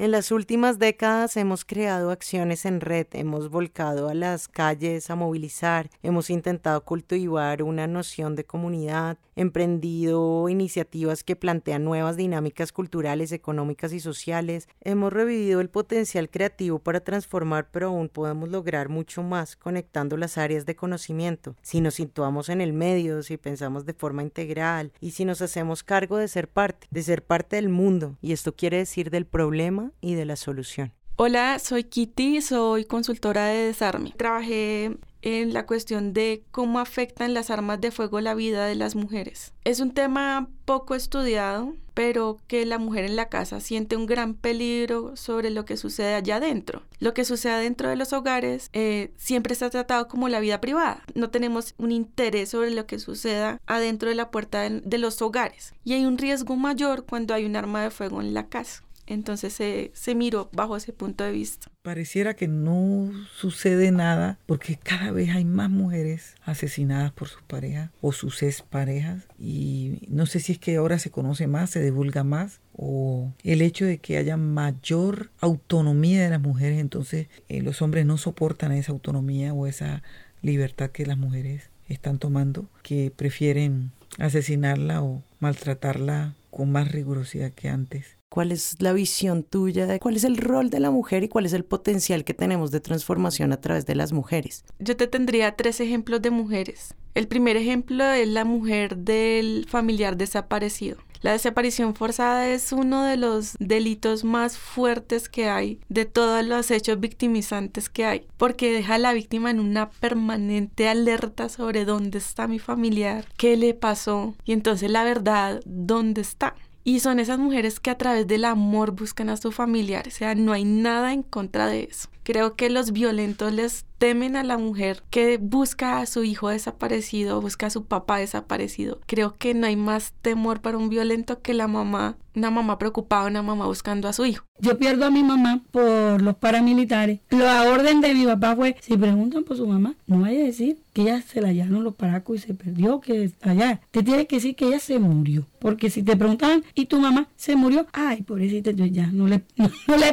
En 0.00 0.12
las 0.12 0.30
últimas 0.30 0.78
décadas 0.78 1.36
hemos 1.36 1.64
creado 1.64 2.12
acciones 2.12 2.64
en 2.66 2.80
red, 2.80 3.08
hemos 3.14 3.50
volcado 3.50 4.08
a 4.08 4.14
las 4.14 4.46
calles 4.46 5.10
a 5.10 5.16
movilizar, 5.16 5.90
hemos 6.04 6.30
intentado 6.30 6.84
cultivar 6.84 7.64
una 7.64 7.88
noción 7.88 8.36
de 8.36 8.44
comunidad, 8.44 9.18
emprendido 9.34 10.48
iniciativas 10.48 11.24
que 11.24 11.34
plantean 11.34 11.82
nuevas 11.82 12.16
dinámicas 12.16 12.70
culturales, 12.70 13.32
económicas 13.32 13.92
y 13.92 13.98
sociales, 13.98 14.68
hemos 14.82 15.12
revivido 15.12 15.60
el 15.60 15.68
potencial 15.68 16.30
creativo 16.30 16.78
para 16.78 17.00
transformar, 17.00 17.68
pero 17.72 17.88
aún 17.88 18.08
podemos 18.08 18.50
lograr 18.50 18.88
mucho 18.88 19.24
más 19.24 19.56
conectando 19.56 20.16
las 20.16 20.38
áreas 20.38 20.64
de 20.64 20.76
conocimiento. 20.76 21.56
Si 21.62 21.80
nos 21.80 21.94
situamos 21.94 22.50
en 22.50 22.60
el 22.60 22.72
medio, 22.72 23.24
si 23.24 23.36
pensamos 23.36 23.84
de 23.84 23.94
forma 23.94 24.22
integral 24.22 24.92
y 25.00 25.10
si 25.10 25.24
nos 25.24 25.42
hacemos 25.42 25.82
cargo 25.82 26.18
de 26.18 26.28
ser 26.28 26.46
parte, 26.48 26.86
de 26.88 27.02
ser 27.02 27.24
parte 27.24 27.56
del 27.56 27.68
mundo, 27.68 28.16
y 28.22 28.30
esto 28.30 28.54
quiere 28.54 28.76
decir 28.76 29.10
del 29.10 29.26
problema 29.26 29.87
y 30.00 30.14
de 30.14 30.24
la 30.24 30.36
solución. 30.36 30.92
Hola, 31.16 31.58
soy 31.58 31.82
Kitty, 31.84 32.40
soy 32.42 32.84
consultora 32.84 33.46
de 33.46 33.66
desarme. 33.66 34.14
Trabajé 34.16 34.96
en 35.22 35.52
la 35.52 35.66
cuestión 35.66 36.12
de 36.12 36.44
cómo 36.50 36.78
afectan 36.78 37.34
las 37.34 37.50
armas 37.50 37.80
de 37.80 37.90
fuego 37.90 38.20
la 38.20 38.34
vida 38.34 38.66
de 38.66 38.76
las 38.76 38.94
mujeres. 38.94 39.52
Es 39.64 39.80
un 39.80 39.92
tema 39.92 40.48
poco 40.64 40.94
estudiado, 40.94 41.74
pero 41.94 42.38
que 42.46 42.64
la 42.64 42.78
mujer 42.78 43.04
en 43.04 43.16
la 43.16 43.28
casa 43.28 43.60
siente 43.60 43.96
un 43.96 44.06
gran 44.06 44.34
peligro 44.34 45.16
sobre 45.16 45.50
lo 45.50 45.64
que 45.64 45.76
sucede 45.76 46.14
allá 46.14 46.36
adentro. 46.36 46.82
Lo 47.00 47.14
que 47.14 47.24
sucede 47.24 47.64
dentro 47.64 47.88
de 47.88 47.96
los 47.96 48.12
hogares 48.12 48.70
eh, 48.72 49.12
siempre 49.16 49.52
está 49.52 49.70
tratado 49.70 50.06
como 50.06 50.28
la 50.28 50.38
vida 50.40 50.60
privada. 50.60 51.02
No 51.14 51.30
tenemos 51.30 51.74
un 51.78 51.90
interés 51.90 52.50
sobre 52.50 52.70
lo 52.70 52.86
que 52.86 53.00
suceda 53.00 53.60
adentro 53.66 54.08
de 54.08 54.14
la 54.14 54.30
puerta 54.30 54.68
de 54.70 54.98
los 54.98 55.20
hogares. 55.20 55.74
Y 55.84 55.94
hay 55.94 56.04
un 56.04 56.18
riesgo 56.18 56.54
mayor 56.54 57.04
cuando 57.04 57.34
hay 57.34 57.44
un 57.44 57.56
arma 57.56 57.82
de 57.82 57.90
fuego 57.90 58.20
en 58.20 58.34
la 58.34 58.46
casa. 58.48 58.84
Entonces 59.08 59.54
se, 59.54 59.90
se 59.94 60.14
miró 60.14 60.50
bajo 60.52 60.76
ese 60.76 60.92
punto 60.92 61.24
de 61.24 61.32
vista. 61.32 61.68
Pareciera 61.82 62.34
que 62.34 62.46
no 62.46 63.10
sucede 63.34 63.90
nada 63.90 64.38
porque 64.44 64.76
cada 64.76 65.10
vez 65.10 65.30
hay 65.30 65.46
más 65.46 65.70
mujeres 65.70 66.34
asesinadas 66.44 67.12
por 67.12 67.28
sus 67.28 67.40
parejas 67.42 67.90
o 68.02 68.12
sus 68.12 68.42
exparejas 68.42 69.26
y 69.38 70.02
no 70.08 70.26
sé 70.26 70.40
si 70.40 70.52
es 70.52 70.58
que 70.58 70.76
ahora 70.76 70.98
se 70.98 71.10
conoce 71.10 71.46
más, 71.46 71.70
se 71.70 71.82
divulga 71.82 72.22
más 72.22 72.60
o 72.76 73.32
el 73.42 73.62
hecho 73.62 73.86
de 73.86 73.98
que 73.98 74.18
haya 74.18 74.36
mayor 74.36 75.30
autonomía 75.40 76.22
de 76.22 76.30
las 76.30 76.40
mujeres, 76.40 76.78
entonces 76.78 77.28
eh, 77.48 77.62
los 77.62 77.80
hombres 77.80 78.04
no 78.04 78.18
soportan 78.18 78.72
esa 78.72 78.92
autonomía 78.92 79.54
o 79.54 79.66
esa 79.66 80.02
libertad 80.42 80.90
que 80.90 81.06
las 81.06 81.16
mujeres 81.16 81.70
están 81.88 82.18
tomando, 82.18 82.68
que 82.82 83.10
prefieren 83.14 83.92
asesinarla 84.18 85.02
o 85.02 85.22
maltratarla 85.40 86.34
con 86.50 86.70
más 86.70 86.92
rigurosidad 86.92 87.52
que 87.52 87.68
antes. 87.68 88.17
¿Cuál 88.30 88.52
es 88.52 88.76
la 88.80 88.92
visión 88.92 89.42
tuya 89.42 89.86
de 89.86 89.98
cuál 89.98 90.16
es 90.16 90.24
el 90.24 90.36
rol 90.36 90.68
de 90.68 90.80
la 90.80 90.90
mujer 90.90 91.24
y 91.24 91.28
cuál 91.28 91.46
es 91.46 91.54
el 91.54 91.64
potencial 91.64 92.24
que 92.24 92.34
tenemos 92.34 92.70
de 92.70 92.80
transformación 92.80 93.52
a 93.52 93.60
través 93.60 93.86
de 93.86 93.94
las 93.94 94.12
mujeres? 94.12 94.64
Yo 94.78 94.96
te 94.96 95.06
tendría 95.06 95.56
tres 95.56 95.80
ejemplos 95.80 96.20
de 96.20 96.30
mujeres. 96.30 96.94
El 97.14 97.26
primer 97.26 97.56
ejemplo 97.56 98.04
es 98.04 98.28
la 98.28 98.44
mujer 98.44 98.98
del 98.98 99.66
familiar 99.68 100.16
desaparecido. 100.16 100.98
La 101.20 101.32
desaparición 101.32 101.96
forzada 101.96 102.48
es 102.48 102.70
uno 102.70 103.02
de 103.02 103.16
los 103.16 103.56
delitos 103.58 104.22
más 104.22 104.56
fuertes 104.56 105.28
que 105.28 105.48
hay, 105.48 105.80
de 105.88 106.04
todos 106.04 106.46
los 106.46 106.70
hechos 106.70 107.00
victimizantes 107.00 107.88
que 107.88 108.04
hay, 108.04 108.26
porque 108.36 108.72
deja 108.72 108.94
a 108.94 108.98
la 108.98 109.14
víctima 109.14 109.50
en 109.50 109.58
una 109.58 109.90
permanente 109.90 110.88
alerta 110.88 111.48
sobre 111.48 111.84
dónde 111.84 112.18
está 112.18 112.46
mi 112.46 112.60
familiar, 112.60 113.24
qué 113.36 113.56
le 113.56 113.74
pasó 113.74 114.36
y 114.44 114.52
entonces 114.52 114.90
la 114.92 115.02
verdad, 115.02 115.60
dónde 115.64 116.20
está. 116.20 116.54
Y 116.88 117.00
son 117.00 117.20
esas 117.20 117.38
mujeres 117.38 117.80
que 117.80 117.90
a 117.90 117.98
través 117.98 118.26
del 118.26 118.46
amor 118.46 118.92
buscan 118.92 119.28
a 119.28 119.36
su 119.36 119.52
familiar. 119.52 120.08
O 120.08 120.10
sea, 120.10 120.34
no 120.34 120.54
hay 120.54 120.64
nada 120.64 121.12
en 121.12 121.22
contra 121.22 121.66
de 121.66 121.82
eso. 121.82 122.08
Creo 122.28 122.56
que 122.56 122.68
los 122.68 122.92
violentos 122.92 123.54
les 123.54 123.86
temen 123.96 124.36
a 124.36 124.44
la 124.44 124.58
mujer 124.58 125.02
que 125.10 125.38
busca 125.38 125.98
a 125.98 126.06
su 126.06 126.24
hijo 126.24 126.48
desaparecido, 126.48 127.40
busca 127.40 127.66
a 127.66 127.70
su 127.70 127.84
papá 127.84 128.18
desaparecido. 128.18 129.00
Creo 129.06 129.36
que 129.36 129.54
no 129.54 129.66
hay 129.66 129.76
más 129.76 130.12
temor 130.22 130.60
para 130.60 130.78
un 130.78 130.88
violento 130.88 131.42
que 131.42 131.52
la 131.52 131.68
mamá, 131.68 132.16
una 132.34 132.50
mamá 132.50 132.78
preocupada, 132.78 133.26
una 133.26 133.42
mamá 133.42 133.66
buscando 133.66 134.08
a 134.08 134.12
su 134.12 134.24
hijo. 134.24 134.44
Yo 134.60 134.78
pierdo 134.78 135.06
a 135.06 135.10
mi 135.10 135.22
mamá 135.22 135.62
por 135.70 136.22
los 136.22 136.36
paramilitares. 136.36 137.20
La 137.30 137.62
orden 137.70 138.00
de 138.00 138.14
mi 138.14 138.24
papá 138.24 138.56
fue, 138.56 138.76
si 138.80 138.96
preguntan 138.96 139.44
por 139.44 139.56
su 139.56 139.66
mamá, 139.66 139.94
no 140.06 140.20
vaya 140.20 140.40
a 140.40 140.44
decir 140.44 140.78
que 140.92 141.02
ella 141.02 141.22
se 141.22 141.40
la 141.40 141.48
hallaron 141.48 141.84
los 141.84 141.94
paracos 141.94 142.36
y 142.36 142.38
se 142.40 142.54
perdió, 142.54 143.00
que 143.00 143.30
allá. 143.42 143.80
Te 143.90 144.02
tiene 144.02 144.26
que 144.26 144.36
decir 144.36 144.56
que 144.56 144.66
ella 144.66 144.80
se 144.80 144.98
murió. 144.98 145.46
Porque 145.60 145.90
si 145.90 146.02
te 146.02 146.16
preguntaban, 146.16 146.64
¿y 146.74 146.86
tu 146.86 147.00
mamá 147.00 147.28
se 147.36 147.56
murió? 147.56 147.86
Ay, 147.92 148.22
pobrecita, 148.22 148.70
yo 148.72 148.84
ya 148.86 149.06
no, 149.12 149.26
le 149.28 149.42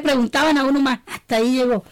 preguntaban 0.02 0.58
a 0.58 0.66
uno 0.66 0.80
más. 0.80 1.00
Hasta 1.06 1.38
ahí 1.38 1.56
llegó, 1.56 1.84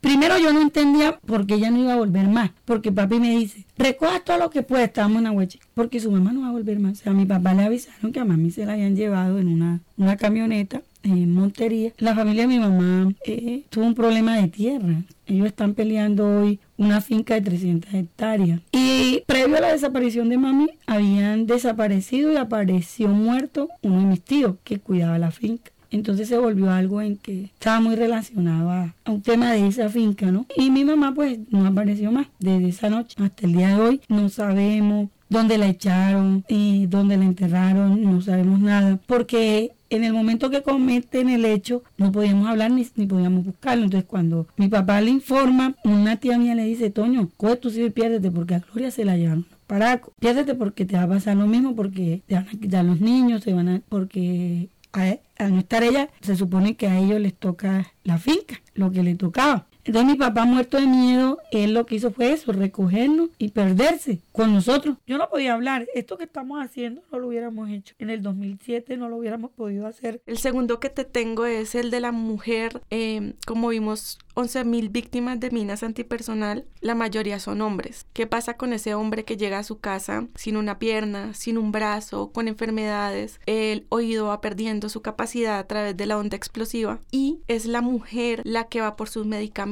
Primero 0.00 0.38
yo 0.38 0.52
no 0.52 0.60
entendía 0.60 1.18
porque 1.26 1.54
ella 1.54 1.70
no 1.70 1.78
iba 1.78 1.94
a 1.94 1.96
volver 1.96 2.28
más. 2.28 2.50
Porque 2.64 2.92
papi 2.92 3.20
me 3.20 3.30
dice, 3.36 3.64
recoja 3.76 4.20
todo 4.20 4.38
lo 4.38 4.50
que 4.50 4.62
pueda, 4.62 4.84
estábamos 4.84 5.20
en 5.20 5.26
Aguachi, 5.26 5.60
porque 5.74 6.00
su 6.00 6.10
mamá 6.10 6.32
no 6.32 6.42
va 6.42 6.48
a 6.48 6.52
volver 6.52 6.78
más. 6.78 7.00
O 7.00 7.02
sea, 7.02 7.12
a 7.12 7.14
mi 7.14 7.26
papá 7.26 7.54
le 7.54 7.64
avisaron 7.64 8.12
que 8.12 8.20
a 8.20 8.24
mami 8.24 8.50
se 8.50 8.66
la 8.66 8.74
habían 8.74 8.96
llevado 8.96 9.38
en 9.38 9.48
una, 9.48 9.80
una 9.96 10.16
camioneta 10.16 10.82
en 11.02 11.32
Montería. 11.32 11.92
La 11.98 12.14
familia 12.14 12.42
de 12.42 12.48
mi 12.48 12.58
mamá 12.58 13.12
eh, 13.24 13.62
tuvo 13.70 13.84
un 13.84 13.94
problema 13.94 14.36
de 14.36 14.48
tierra. 14.48 15.02
Ellos 15.26 15.46
están 15.46 15.74
peleando 15.74 16.40
hoy 16.40 16.60
una 16.76 17.00
finca 17.00 17.34
de 17.34 17.40
300 17.42 17.94
hectáreas. 17.94 18.60
Y 18.72 19.22
previo 19.26 19.56
a 19.56 19.60
la 19.60 19.72
desaparición 19.72 20.28
de 20.28 20.38
mami, 20.38 20.68
habían 20.86 21.46
desaparecido 21.46 22.32
y 22.32 22.36
apareció 22.36 23.08
muerto 23.08 23.68
uno 23.82 24.00
de 24.00 24.06
mis 24.06 24.22
tíos 24.22 24.56
que 24.64 24.78
cuidaba 24.78 25.18
la 25.18 25.30
finca. 25.30 25.72
Entonces 25.96 26.28
se 26.28 26.38
volvió 26.38 26.70
algo 26.70 27.00
en 27.00 27.16
que 27.16 27.44
estaba 27.44 27.80
muy 27.80 27.96
relacionado 27.96 28.70
a, 28.70 28.94
un 29.06 29.22
tema 29.22 29.52
de 29.52 29.66
esa 29.66 29.88
finca, 29.88 30.30
¿no? 30.30 30.46
Y 30.56 30.70
mi 30.70 30.84
mamá 30.84 31.14
pues 31.14 31.38
no 31.50 31.66
apareció 31.66 32.12
más 32.12 32.26
desde 32.38 32.68
esa 32.68 32.90
noche 32.90 33.16
hasta 33.18 33.46
el 33.46 33.52
día 33.54 33.68
de 33.68 33.80
hoy. 33.80 34.00
No 34.08 34.28
sabemos 34.28 35.08
dónde 35.28 35.58
la 35.58 35.68
echaron 35.68 36.44
y 36.48 36.86
dónde 36.86 37.16
la 37.16 37.24
enterraron, 37.24 38.02
no 38.02 38.20
sabemos 38.20 38.60
nada, 38.60 38.98
porque 39.06 39.72
en 39.90 40.04
el 40.04 40.12
momento 40.12 40.50
que 40.50 40.62
cometen 40.62 41.28
el 41.28 41.44
hecho 41.44 41.82
no 41.96 42.12
podíamos 42.12 42.48
hablar 42.48 42.70
ni, 42.70 42.86
ni 42.96 43.06
podíamos 43.06 43.44
buscarlo. 43.44 43.84
Entonces 43.84 44.08
cuando 44.08 44.46
mi 44.56 44.68
papá 44.68 45.00
le 45.00 45.10
informa, 45.10 45.74
una 45.84 46.16
tía 46.16 46.38
mía 46.38 46.54
le 46.54 46.64
dice, 46.64 46.90
Toño, 46.90 47.30
coge 47.36 47.56
tu 47.56 47.68
y 47.70 47.90
piérdete 47.90 48.30
porque 48.30 48.56
a 48.56 48.60
Gloria 48.60 48.90
se 48.90 49.04
la 49.04 49.16
llevan. 49.16 49.46
Paraco, 49.66 50.12
piérdete 50.20 50.54
porque 50.54 50.84
te 50.84 50.96
va 50.96 51.02
a 51.02 51.08
pasar 51.08 51.36
lo 51.36 51.48
mismo, 51.48 51.74
porque 51.74 52.22
te 52.26 52.36
van 52.36 52.46
a 52.46 52.50
quitar 52.50 52.84
los 52.84 53.00
niños, 53.00 53.42
se 53.42 53.52
van 53.52 53.68
a, 53.68 53.82
porque 53.88 54.68
al 54.92 55.52
no 55.52 55.58
estar 55.60 55.82
ella, 55.82 56.08
se 56.20 56.36
supone 56.36 56.76
que 56.76 56.88
a 56.88 56.98
ellos 56.98 57.20
les 57.20 57.34
toca 57.34 57.92
la 58.04 58.18
finca, 58.18 58.60
lo 58.74 58.90
que 58.90 59.02
le 59.02 59.14
tocaba. 59.14 59.66
Entonces 59.86 60.12
mi 60.12 60.18
papá 60.18 60.44
muerto 60.44 60.78
de 60.78 60.86
miedo, 60.86 61.38
él 61.52 61.74
lo 61.74 61.86
que 61.86 61.96
hizo 61.96 62.10
fue 62.10 62.32
eso, 62.32 62.52
recogernos 62.52 63.30
y 63.38 63.48
perderse 63.48 64.20
con 64.32 64.52
nosotros. 64.52 64.96
Yo 65.06 65.16
no 65.18 65.28
podía 65.28 65.54
hablar, 65.54 65.86
esto 65.94 66.18
que 66.18 66.24
estamos 66.24 66.62
haciendo 66.62 67.02
no 67.12 67.18
lo 67.18 67.28
hubiéramos 67.28 67.70
hecho. 67.70 67.94
En 67.98 68.10
el 68.10 68.22
2007 68.22 68.96
no 68.96 69.08
lo 69.08 69.16
hubiéramos 69.16 69.50
podido 69.52 69.86
hacer. 69.86 70.20
El 70.26 70.38
segundo 70.38 70.80
que 70.80 70.90
te 70.90 71.04
tengo 71.04 71.46
es 71.46 71.74
el 71.74 71.90
de 71.90 72.00
la 72.00 72.12
mujer, 72.12 72.82
eh, 72.90 73.34
como 73.46 73.68
vimos 73.68 74.18
11.000 74.36 74.92
víctimas 74.92 75.40
de 75.40 75.50
minas 75.50 75.82
antipersonal, 75.82 76.66
la 76.82 76.94
mayoría 76.94 77.40
son 77.40 77.62
hombres. 77.62 78.06
¿Qué 78.12 78.26
pasa 78.26 78.58
con 78.58 78.74
ese 78.74 78.94
hombre 78.94 79.24
que 79.24 79.38
llega 79.38 79.58
a 79.58 79.64
su 79.64 79.78
casa 79.80 80.28
sin 80.34 80.58
una 80.58 80.78
pierna, 80.78 81.32
sin 81.32 81.56
un 81.56 81.72
brazo, 81.72 82.32
con 82.32 82.46
enfermedades? 82.46 83.40
El 83.46 83.86
oído 83.88 84.26
va 84.26 84.42
perdiendo 84.42 84.90
su 84.90 85.00
capacidad 85.00 85.58
a 85.58 85.66
través 85.66 85.96
de 85.96 86.04
la 86.04 86.18
onda 86.18 86.36
explosiva 86.36 87.00
y 87.10 87.40
es 87.48 87.64
la 87.64 87.80
mujer 87.80 88.42
la 88.44 88.64
que 88.64 88.82
va 88.82 88.94
por 88.96 89.08
sus 89.08 89.24
medicamentos, 89.24 89.66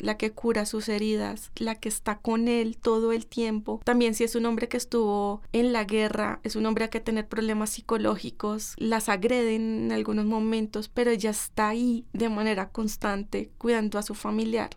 la 0.00 0.16
que 0.16 0.30
cura 0.30 0.66
sus 0.66 0.88
heridas, 0.88 1.50
la 1.56 1.74
que 1.74 1.88
está 1.88 2.18
con 2.18 2.46
él 2.46 2.76
todo 2.76 3.12
el 3.12 3.26
tiempo. 3.26 3.80
También 3.84 4.14
si 4.14 4.22
es 4.22 4.36
un 4.36 4.46
hombre 4.46 4.68
que 4.68 4.76
estuvo 4.76 5.42
en 5.52 5.72
la 5.72 5.84
guerra, 5.84 6.40
es 6.44 6.54
un 6.54 6.64
hombre 6.66 6.88
que 6.90 7.00
tener 7.00 7.26
problemas 7.26 7.70
psicológicos, 7.70 8.74
las 8.76 9.08
agreden 9.08 9.84
en 9.86 9.92
algunos 9.92 10.26
momentos, 10.26 10.88
pero 10.88 11.10
ella 11.10 11.30
está 11.30 11.70
ahí 11.70 12.04
de 12.12 12.28
manera 12.28 12.68
constante 12.68 13.50
cuidando 13.58 13.98
a 13.98 14.02
su 14.02 14.14
familiar. 14.14 14.70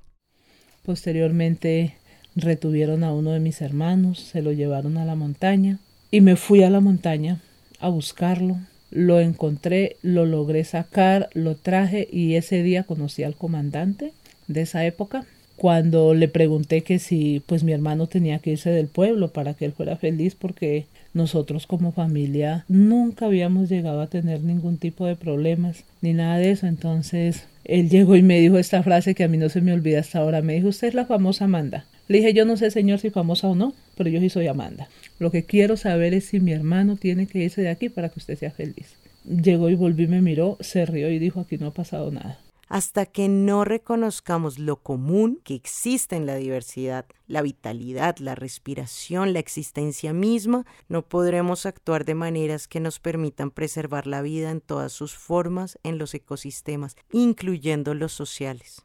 Posteriormente 0.83 1.95
retuvieron 2.35 3.03
a 3.03 3.13
uno 3.13 3.31
de 3.31 3.39
mis 3.39 3.61
hermanos, 3.61 4.19
se 4.19 4.41
lo 4.41 4.51
llevaron 4.51 4.97
a 4.97 5.05
la 5.05 5.15
montaña 5.15 5.79
y 6.09 6.21
me 6.21 6.35
fui 6.35 6.63
a 6.63 6.71
la 6.71 6.79
montaña 6.79 7.39
a 7.79 7.89
buscarlo. 7.89 8.57
Lo 8.89 9.19
encontré, 9.19 9.97
lo 10.01 10.25
logré 10.25 10.63
sacar, 10.63 11.29
lo 11.33 11.55
traje 11.55 12.09
y 12.11 12.35
ese 12.35 12.63
día 12.63 12.83
conocí 12.83 13.23
al 13.23 13.35
comandante 13.35 14.11
de 14.53 14.61
esa 14.61 14.85
época 14.85 15.25
cuando 15.61 16.15
le 16.15 16.27
pregunté 16.27 16.81
que 16.81 16.97
si 16.97 17.43
pues 17.45 17.63
mi 17.63 17.71
hermano 17.71 18.07
tenía 18.07 18.39
que 18.39 18.49
irse 18.49 18.71
del 18.71 18.87
pueblo 18.87 19.27
para 19.27 19.53
que 19.53 19.65
él 19.65 19.73
fuera 19.73 19.95
feliz 19.95 20.33
porque 20.33 20.85
nosotros 21.13 21.67
como 21.67 21.91
familia 21.91 22.65
nunca 22.67 23.27
habíamos 23.27 23.69
llegado 23.69 24.01
a 24.01 24.07
tener 24.07 24.41
ningún 24.41 24.77
tipo 24.77 25.05
de 25.05 25.15
problemas 25.15 25.83
ni 26.01 26.13
nada 26.13 26.37
de 26.37 26.49
eso. 26.49 26.65
Entonces 26.65 27.43
él 27.63 27.89
llegó 27.89 28.15
y 28.15 28.23
me 28.23 28.39
dijo 28.39 28.57
esta 28.57 28.81
frase 28.81 29.13
que 29.13 29.23
a 29.23 29.27
mí 29.27 29.37
no 29.37 29.49
se 29.49 29.61
me 29.61 29.71
olvida 29.71 29.99
hasta 29.99 30.17
ahora. 30.17 30.41
Me 30.41 30.55
dijo, 30.55 30.69
usted 30.69 30.87
es 30.87 30.93
la 30.95 31.05
famosa 31.05 31.45
Amanda. 31.45 31.85
Le 32.07 32.17
dije, 32.17 32.33
yo 32.33 32.43
no 32.43 32.57
sé, 32.57 32.71
señor, 32.71 32.97
si 32.97 33.11
famosa 33.11 33.47
o 33.47 33.53
no, 33.53 33.75
pero 33.95 34.09
yo 34.09 34.19
sí 34.19 34.29
soy 34.29 34.47
Amanda. 34.47 34.89
Lo 35.19 35.29
que 35.29 35.43
quiero 35.43 35.77
saber 35.77 36.15
es 36.15 36.25
si 36.25 36.39
mi 36.39 36.53
hermano 36.53 36.95
tiene 36.95 37.27
que 37.27 37.37
irse 37.37 37.61
de 37.61 37.69
aquí 37.69 37.89
para 37.89 38.09
que 38.09 38.19
usted 38.19 38.35
sea 38.35 38.49
feliz. 38.49 38.95
Llegó 39.25 39.69
y 39.69 39.75
volvió 39.75 40.05
y 40.05 40.09
me 40.09 40.21
miró, 40.21 40.57
se 40.59 40.87
rió 40.87 41.11
y 41.11 41.19
dijo, 41.19 41.39
aquí 41.39 41.59
no 41.59 41.67
ha 41.67 41.71
pasado 41.71 42.09
nada 42.09 42.39
hasta 42.71 43.05
que 43.05 43.27
no 43.27 43.65
reconozcamos 43.65 44.57
lo 44.57 44.77
común 44.77 45.41
que 45.43 45.55
existe 45.55 46.15
en 46.15 46.25
la 46.25 46.35
diversidad, 46.35 47.03
la 47.27 47.41
vitalidad, 47.41 48.15
la 48.19 48.33
respiración, 48.33 49.33
la 49.33 49.39
existencia 49.39 50.13
misma, 50.13 50.65
no 50.87 51.01
podremos 51.01 51.65
actuar 51.65 52.05
de 52.05 52.15
maneras 52.15 52.69
que 52.69 52.79
nos 52.79 52.99
permitan 52.99 53.51
preservar 53.51 54.07
la 54.07 54.21
vida 54.21 54.51
en 54.51 54.61
todas 54.61 54.93
sus 54.93 55.15
formas 55.15 55.79
en 55.83 55.97
los 55.97 56.13
ecosistemas, 56.13 56.95
incluyendo 57.11 57.93
los 57.93 58.13
sociales. 58.13 58.81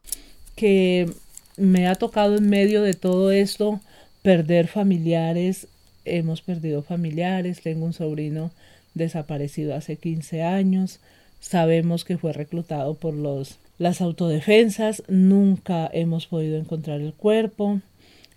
Que 0.57 1.09
me 1.55 1.87
ha 1.87 1.95
tocado 1.95 2.35
en 2.35 2.49
medio 2.49 2.81
de 2.81 2.93
todo 2.93 3.31
esto 3.31 3.79
perder 4.21 4.67
familiares, 4.67 5.69
hemos 6.03 6.41
perdido 6.41 6.83
familiares, 6.83 7.61
tengo 7.61 7.85
un 7.85 7.93
sobrino 7.93 8.51
desaparecido 8.95 9.75
hace 9.75 9.95
15 9.95 10.43
años, 10.43 10.99
sabemos 11.39 12.03
que 12.03 12.17
fue 12.17 12.33
reclutado 12.33 12.95
por 12.95 13.13
los 13.13 13.59
las 13.77 14.01
autodefensas, 14.01 15.03
nunca 15.07 15.89
hemos 15.93 16.27
podido 16.27 16.57
encontrar 16.57 17.01
el 17.01 17.13
cuerpo, 17.13 17.81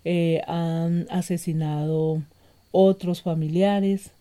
eh, 0.05 0.41
han 0.47 1.07
asesinado 1.09 2.23
otros 2.71 3.21
familiares, 3.21 4.11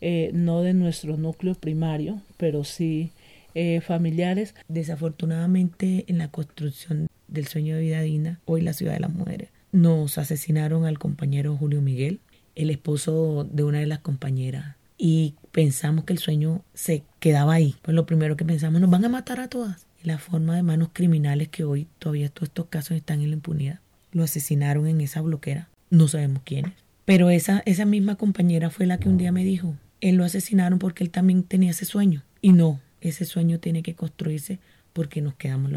eh, 0.00 0.30
no 0.32 0.62
de 0.62 0.74
nuestro 0.74 1.16
núcleo 1.16 1.54
primario, 1.54 2.20
pero 2.36 2.64
sí 2.64 3.10
eh, 3.54 3.80
familiares. 3.80 4.54
Desafortunadamente 4.68 6.04
en 6.08 6.18
la 6.18 6.28
construcción 6.28 7.08
del 7.28 7.46
sueño 7.46 7.76
de 7.76 7.82
vida 7.82 8.00
digna, 8.00 8.40
hoy 8.46 8.62
la 8.62 8.72
ciudad 8.72 8.94
de 8.94 9.00
las 9.00 9.12
mujeres, 9.12 9.50
nos 9.72 10.18
asesinaron 10.18 10.84
al 10.84 10.98
compañero 10.98 11.56
Julio 11.56 11.80
Miguel, 11.82 12.20
el 12.56 12.70
esposo 12.70 13.44
de 13.44 13.62
una 13.62 13.78
de 13.78 13.86
las 13.86 14.00
compañeras, 14.00 14.76
y 14.98 15.34
pensamos 15.52 16.04
que 16.04 16.12
el 16.12 16.18
sueño 16.18 16.62
se 16.74 17.04
quedaba 17.20 17.54
ahí. 17.54 17.76
Pues 17.82 17.94
lo 17.94 18.06
primero 18.06 18.36
que 18.36 18.44
pensamos, 18.44 18.80
nos 18.80 18.90
van 18.90 19.04
a 19.04 19.08
matar 19.08 19.40
a 19.40 19.48
todas 19.48 19.89
la 20.02 20.18
forma 20.18 20.56
de 20.56 20.62
manos 20.62 20.90
criminales 20.92 21.48
que 21.48 21.64
hoy 21.64 21.86
todavía 21.98 22.28
todos 22.28 22.48
estos 22.48 22.66
casos 22.66 22.96
están 22.96 23.20
en 23.20 23.30
la 23.30 23.36
impunidad. 23.36 23.80
Lo 24.12 24.24
asesinaron 24.24 24.86
en 24.86 25.00
esa 25.00 25.20
bloquera. 25.20 25.68
No 25.90 26.08
sabemos 26.08 26.42
quiénes. 26.44 26.72
Pero 27.04 27.30
esa, 27.30 27.62
esa 27.66 27.84
misma 27.84 28.16
compañera 28.16 28.70
fue 28.70 28.86
la 28.86 28.98
que 28.98 29.08
un 29.08 29.18
día 29.18 29.32
me 29.32 29.44
dijo, 29.44 29.74
él 30.00 30.16
lo 30.16 30.24
asesinaron 30.24 30.78
porque 30.78 31.04
él 31.04 31.10
también 31.10 31.42
tenía 31.42 31.70
ese 31.70 31.84
sueño. 31.84 32.22
Y 32.40 32.52
no, 32.52 32.80
ese 33.00 33.24
sueño 33.24 33.58
tiene 33.58 33.82
que 33.82 33.94
construirse 33.94 34.58
porque 34.92 35.20
nos 35.20 35.34
quedamos 35.34 35.70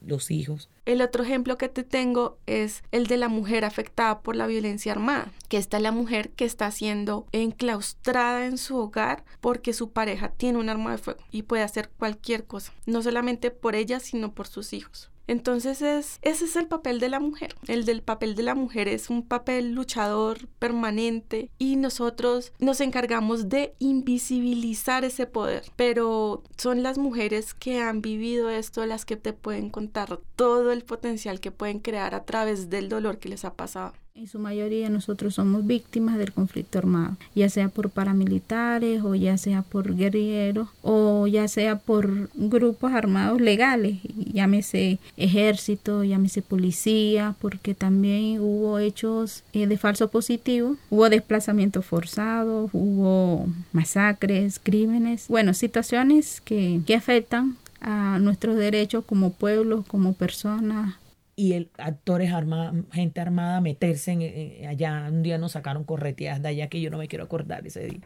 los 0.00 0.30
hijos. 0.30 0.68
El 0.86 1.02
otro 1.02 1.22
ejemplo 1.22 1.56
que 1.56 1.68
te 1.68 1.84
tengo 1.84 2.38
es 2.46 2.82
el 2.90 3.06
de 3.06 3.16
la 3.16 3.28
mujer 3.28 3.64
afectada 3.64 4.20
por 4.20 4.36
la 4.36 4.46
violencia 4.46 4.92
armada, 4.92 5.30
que 5.48 5.56
esta 5.56 5.76
es 5.76 5.82
la 5.82 5.92
mujer 5.92 6.30
que 6.30 6.44
está 6.44 6.70
siendo 6.70 7.26
enclaustrada 7.32 8.46
en 8.46 8.58
su 8.58 8.76
hogar 8.76 9.24
porque 9.40 9.72
su 9.72 9.90
pareja 9.90 10.32
tiene 10.36 10.58
un 10.58 10.68
arma 10.68 10.92
de 10.92 10.98
fuego 10.98 11.20
y 11.30 11.42
puede 11.42 11.62
hacer 11.62 11.90
cualquier 11.90 12.44
cosa, 12.44 12.72
no 12.86 13.02
solamente 13.02 13.50
por 13.50 13.74
ella, 13.74 14.00
sino 14.00 14.34
por 14.34 14.46
sus 14.46 14.72
hijos. 14.72 15.10
Entonces 15.30 15.80
es, 15.80 16.18
ese 16.22 16.44
es 16.46 16.56
el 16.56 16.66
papel 16.66 16.98
de 16.98 17.08
la 17.08 17.20
mujer. 17.20 17.54
El 17.68 17.84
del 17.84 18.02
papel 18.02 18.34
de 18.34 18.42
la 18.42 18.56
mujer 18.56 18.88
es 18.88 19.10
un 19.10 19.22
papel 19.22 19.74
luchador 19.74 20.48
permanente 20.58 21.52
y 21.56 21.76
nosotros 21.76 22.52
nos 22.58 22.80
encargamos 22.80 23.48
de 23.48 23.76
invisibilizar 23.78 25.04
ese 25.04 25.26
poder. 25.26 25.62
Pero 25.76 26.42
son 26.58 26.82
las 26.82 26.98
mujeres 26.98 27.54
que 27.54 27.80
han 27.80 28.02
vivido 28.02 28.50
esto 28.50 28.84
las 28.86 29.04
que 29.04 29.16
te 29.16 29.32
pueden 29.32 29.70
contar 29.70 30.18
todo 30.34 30.72
el 30.72 30.82
potencial 30.82 31.38
que 31.38 31.52
pueden 31.52 31.78
crear 31.78 32.16
a 32.16 32.24
través 32.24 32.68
del 32.68 32.88
dolor 32.88 33.20
que 33.20 33.28
les 33.28 33.44
ha 33.44 33.54
pasado. 33.54 33.92
En 34.16 34.26
su 34.26 34.38
mayoría 34.38 34.90
nosotros 34.90 35.36
somos 35.36 35.66
víctimas 35.66 36.18
del 36.18 36.32
conflicto 36.32 36.78
armado, 36.78 37.16
ya 37.34 37.48
sea 37.48 37.68
por 37.68 37.90
paramilitares 37.90 39.02
o 39.02 39.14
ya 39.14 39.38
sea 39.38 39.62
por 39.62 39.96
guerrilleros 39.96 40.68
o 40.82 41.26
ya 41.26 41.46
sea 41.48 41.78
por 41.78 42.28
grupos 42.34 42.92
armados 42.92 43.40
legales, 43.40 43.98
llámese 44.32 44.98
ejército, 45.16 46.04
llámese 46.04 46.42
policía, 46.42 47.34
porque 47.40 47.74
también 47.74 48.40
hubo 48.40 48.78
hechos 48.78 49.44
eh, 49.52 49.66
de 49.66 49.78
falso 49.78 50.08
positivo, 50.08 50.76
hubo 50.90 51.08
desplazamientos 51.08 51.86
forzados, 51.86 52.68
hubo 52.74 53.46
masacres, 53.72 54.60
crímenes, 54.62 55.28
bueno, 55.28 55.54
situaciones 55.54 56.40
que, 56.42 56.80
que 56.84 56.94
afectan 56.94 57.56
a 57.80 58.18
nuestros 58.18 58.56
derechos 58.56 59.04
como 59.04 59.32
pueblo, 59.32 59.84
como 59.88 60.12
personas, 60.12 60.96
y 61.40 61.54
el, 61.54 61.70
actores 61.78 62.34
armados, 62.34 62.84
gente 62.92 63.18
armada 63.18 63.62
meterse 63.62 64.12
en, 64.12 64.68
allá. 64.68 65.06
Un 65.08 65.22
día 65.22 65.38
nos 65.38 65.52
sacaron 65.52 65.84
correteadas 65.84 66.42
de 66.42 66.48
allá 66.48 66.68
que 66.68 66.82
yo 66.82 66.90
no 66.90 66.98
me 66.98 67.08
quiero 67.08 67.24
acordar 67.24 67.66
ese 67.66 67.86
día. 67.86 68.00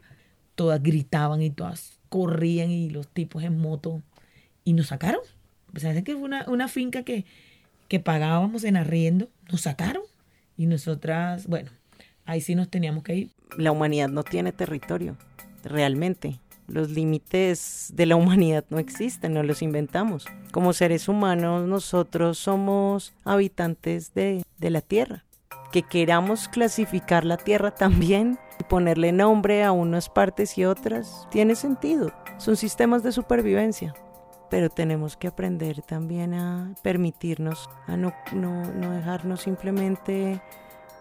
Todas 0.54 0.80
gritaban 0.80 1.42
y 1.42 1.50
todas 1.50 1.98
corrían 2.08 2.70
y 2.70 2.90
los 2.90 3.08
tipos 3.08 3.42
en 3.42 3.58
moto 3.58 4.02
y 4.62 4.74
nos 4.74 4.86
sacaron. 4.86 5.20
O 5.74 5.80
sea, 5.80 5.92
es 5.92 6.04
que 6.04 6.12
fue 6.12 6.22
una, 6.22 6.44
una 6.46 6.68
finca 6.68 7.02
que, 7.02 7.24
que 7.88 7.98
pagábamos 7.98 8.62
en 8.62 8.76
arriendo, 8.76 9.28
nos 9.50 9.62
sacaron 9.62 10.04
y 10.56 10.66
nosotras, 10.66 11.48
bueno, 11.48 11.72
ahí 12.26 12.40
sí 12.40 12.54
nos 12.54 12.68
teníamos 12.68 13.02
que 13.02 13.16
ir. 13.16 13.30
La 13.58 13.72
humanidad 13.72 14.08
no 14.10 14.22
tiene 14.22 14.52
territorio, 14.52 15.16
realmente. 15.64 16.38
Los 16.66 16.90
límites 16.90 17.90
de 17.94 18.06
la 18.06 18.16
humanidad 18.16 18.64
no 18.70 18.78
existen, 18.78 19.34
no 19.34 19.42
los 19.42 19.60
inventamos. 19.60 20.26
Como 20.50 20.72
seres 20.72 21.08
humanos 21.08 21.68
nosotros 21.68 22.38
somos 22.38 23.12
habitantes 23.24 24.14
de, 24.14 24.44
la 24.58 24.80
Tierra. 24.80 25.24
Que 25.72 25.82
queramos 25.82 26.48
clasificar 26.48 27.24
la 27.24 27.36
Tierra 27.36 27.72
también 27.74 28.38
y 28.58 28.64
ponerle 28.64 29.12
nombre 29.12 29.62
a 29.62 29.72
unas 29.72 30.08
partes 30.08 30.56
y 30.56 30.64
otras, 30.64 31.28
tiene 31.30 31.54
sentido. 31.54 32.12
Son 32.38 32.56
sistemas 32.56 33.02
de 33.02 33.12
supervivencia. 33.12 33.94
Pero 34.48 34.70
tenemos 34.70 35.16
que 35.16 35.26
aprender 35.26 35.82
también 35.82 36.32
a 36.32 36.74
permitirnos, 36.82 37.68
a 37.86 37.96
no, 37.96 38.12
dejarnos 38.94 39.42
simplemente 39.42 40.40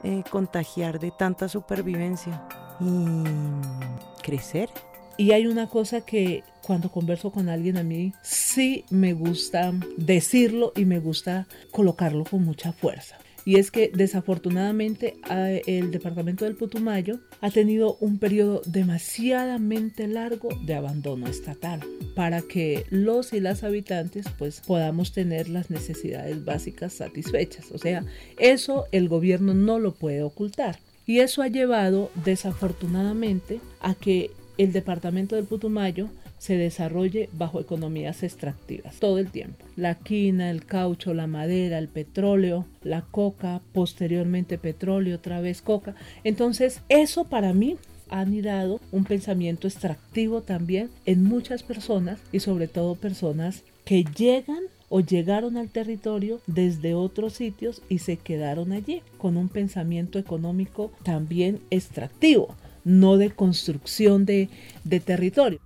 eh, 0.03 0.23
contagiar 0.29 0.99
de 0.99 1.11
tanta 1.11 1.47
supervivencia 1.47 2.47
y 2.79 3.23
crecer. 4.23 4.69
Y 5.17 5.31
hay 5.31 5.47
una 5.47 5.67
cosa 5.67 6.01
que 6.01 6.43
cuando 6.65 6.89
converso 6.91 7.31
con 7.31 7.49
alguien 7.49 7.77
a 7.77 7.83
mí 7.83 8.13
sí 8.23 8.85
me 8.89 9.13
gusta 9.13 9.73
decirlo 9.97 10.71
y 10.75 10.85
me 10.85 10.99
gusta 10.99 11.47
colocarlo 11.71 12.23
con 12.23 12.43
mucha 12.43 12.71
fuerza. 12.71 13.17
Y 13.45 13.57
es 13.57 13.71
que 13.71 13.91
desafortunadamente 13.93 15.17
el 15.67 15.91
departamento 15.91 16.45
del 16.45 16.55
Putumayo 16.55 17.19
ha 17.41 17.51
tenido 17.51 17.97
un 17.99 18.17
periodo 18.17 18.61
demasiadamente 18.65 20.07
largo 20.07 20.49
de 20.65 20.75
abandono 20.75 21.27
estatal 21.27 21.81
para 22.15 22.41
que 22.41 22.85
los 22.89 23.33
y 23.33 23.41
las 23.41 23.63
habitantes 23.63 24.27
pues 24.37 24.61
podamos 24.61 25.11
tener 25.11 25.49
las 25.49 25.69
necesidades 25.69 26.45
básicas 26.45 26.93
satisfechas. 26.93 27.71
O 27.73 27.77
sea, 27.77 28.05
eso 28.39 28.85
el 28.93 29.09
gobierno 29.09 29.53
no 29.53 29.77
lo 29.77 29.93
puede 29.93 30.23
ocultar. 30.23 30.79
Y 31.05 31.19
eso 31.19 31.41
ha 31.41 31.49
llevado 31.49 32.11
desafortunadamente 32.23 33.59
a 33.81 33.93
que 33.93 34.31
el 34.57 34.71
departamento 34.71 35.35
del 35.35 35.45
Putumayo 35.45 36.09
se 36.37 36.57
desarrolle 36.57 37.29
bajo 37.31 37.61
economías 37.61 38.21
extractivas 38.21 38.99
todo 38.99 39.17
el 39.17 39.31
tiempo. 39.31 39.65
La 39.77 39.95
quina, 39.95 40.51
el 40.51 40.65
caucho, 40.65 41.13
la 41.13 41.25
madera, 41.25 41.77
el 41.77 41.87
petróleo, 41.87 42.65
la 42.83 43.01
coca, 43.01 43.61
posteriormente 43.71 44.57
petróleo, 44.57 45.15
otra 45.15 45.39
vez 45.39 45.61
coca. 45.61 45.95
Entonces, 46.25 46.81
eso 46.89 47.23
para 47.23 47.53
mí 47.53 47.77
ha 48.09 48.19
anidado 48.19 48.81
un 48.91 49.05
pensamiento 49.05 49.67
extractivo 49.67 50.41
también 50.41 50.89
en 51.05 51.23
muchas 51.23 51.63
personas 51.63 52.19
y 52.33 52.41
sobre 52.41 52.67
todo 52.67 52.95
personas 52.95 53.63
que 53.85 54.03
llegan 54.03 54.63
o 54.89 54.99
llegaron 54.99 55.57
al 55.57 55.69
territorio 55.69 56.41
desde 56.45 56.93
otros 56.93 57.33
sitios 57.33 57.81
y 57.89 57.99
se 57.99 58.17
quedaron 58.17 58.73
allí 58.73 59.01
con 59.17 59.37
un 59.37 59.49
pensamiento 59.49 60.19
económico 60.19 60.91
también 61.03 61.61
extractivo 61.71 62.55
no 62.83 63.17
de 63.17 63.31
construcción 63.31 64.25
de, 64.25 64.49
territorio. 65.05 65.59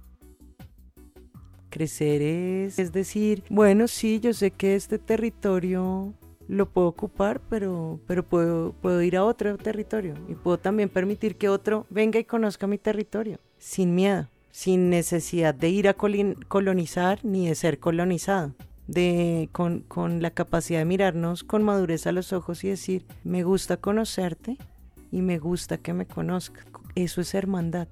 Crecer 1.70 2.22
es, 2.22 2.80
es 2.80 2.92
decir, 2.92 3.44
bueno, 3.50 3.88
sí, 3.88 4.20
yo 4.20 4.34
sé 4.34 4.52
que 4.52 4.76
este 4.76 4.98
territorio 4.98 6.14
lo 6.48 6.70
puedo 6.70 6.88
ocupar, 6.88 7.42
pero, 7.50 8.00
pero 8.08 8.24
puedo, 8.24 8.74
puedo 8.82 9.02
ir 9.02 9.18
a 9.18 9.26
otro 9.26 9.58
territorio 9.58 10.14
y 10.30 10.36
puedo 10.36 10.58
también 10.58 10.90
permitir 10.90 11.36
que 11.36 11.50
otro 11.50 11.86
venga 11.90 12.20
y 12.20 12.24
conozca 12.24 12.68
mi 12.68 12.78
territorio, 12.78 13.40
sin 13.58 13.96
miedo, 13.96 14.28
sin 14.52 14.90
necesidad 14.90 15.54
de 15.54 15.70
ir 15.70 15.90
a 15.90 15.94
colonizar 15.94 17.24
ni 17.24 17.48
de 17.48 17.56
ser 17.56 17.80
colonizado. 17.80 18.54
de, 18.88 19.50
con, 19.52 19.82
con 19.82 20.22
la 20.22 20.32
capacidad 20.32 20.80
de 20.80 20.86
mirarnos 20.86 21.44
con 21.44 21.62
madurez 21.62 22.08
a 22.08 22.14
los 22.14 22.32
ojos 22.32 22.64
y 22.64 22.70
decir, 22.70 23.06
me 23.26 23.44
gusta 23.44 23.76
conocerte 23.76 24.58
y 25.12 25.22
me 25.22 25.40
gusta 25.40 25.78
que 25.78 25.94
me 25.94 26.06
conozca. 26.06 26.62
Eso 26.98 27.22
es 27.22 27.36
hermandad. 27.36 27.88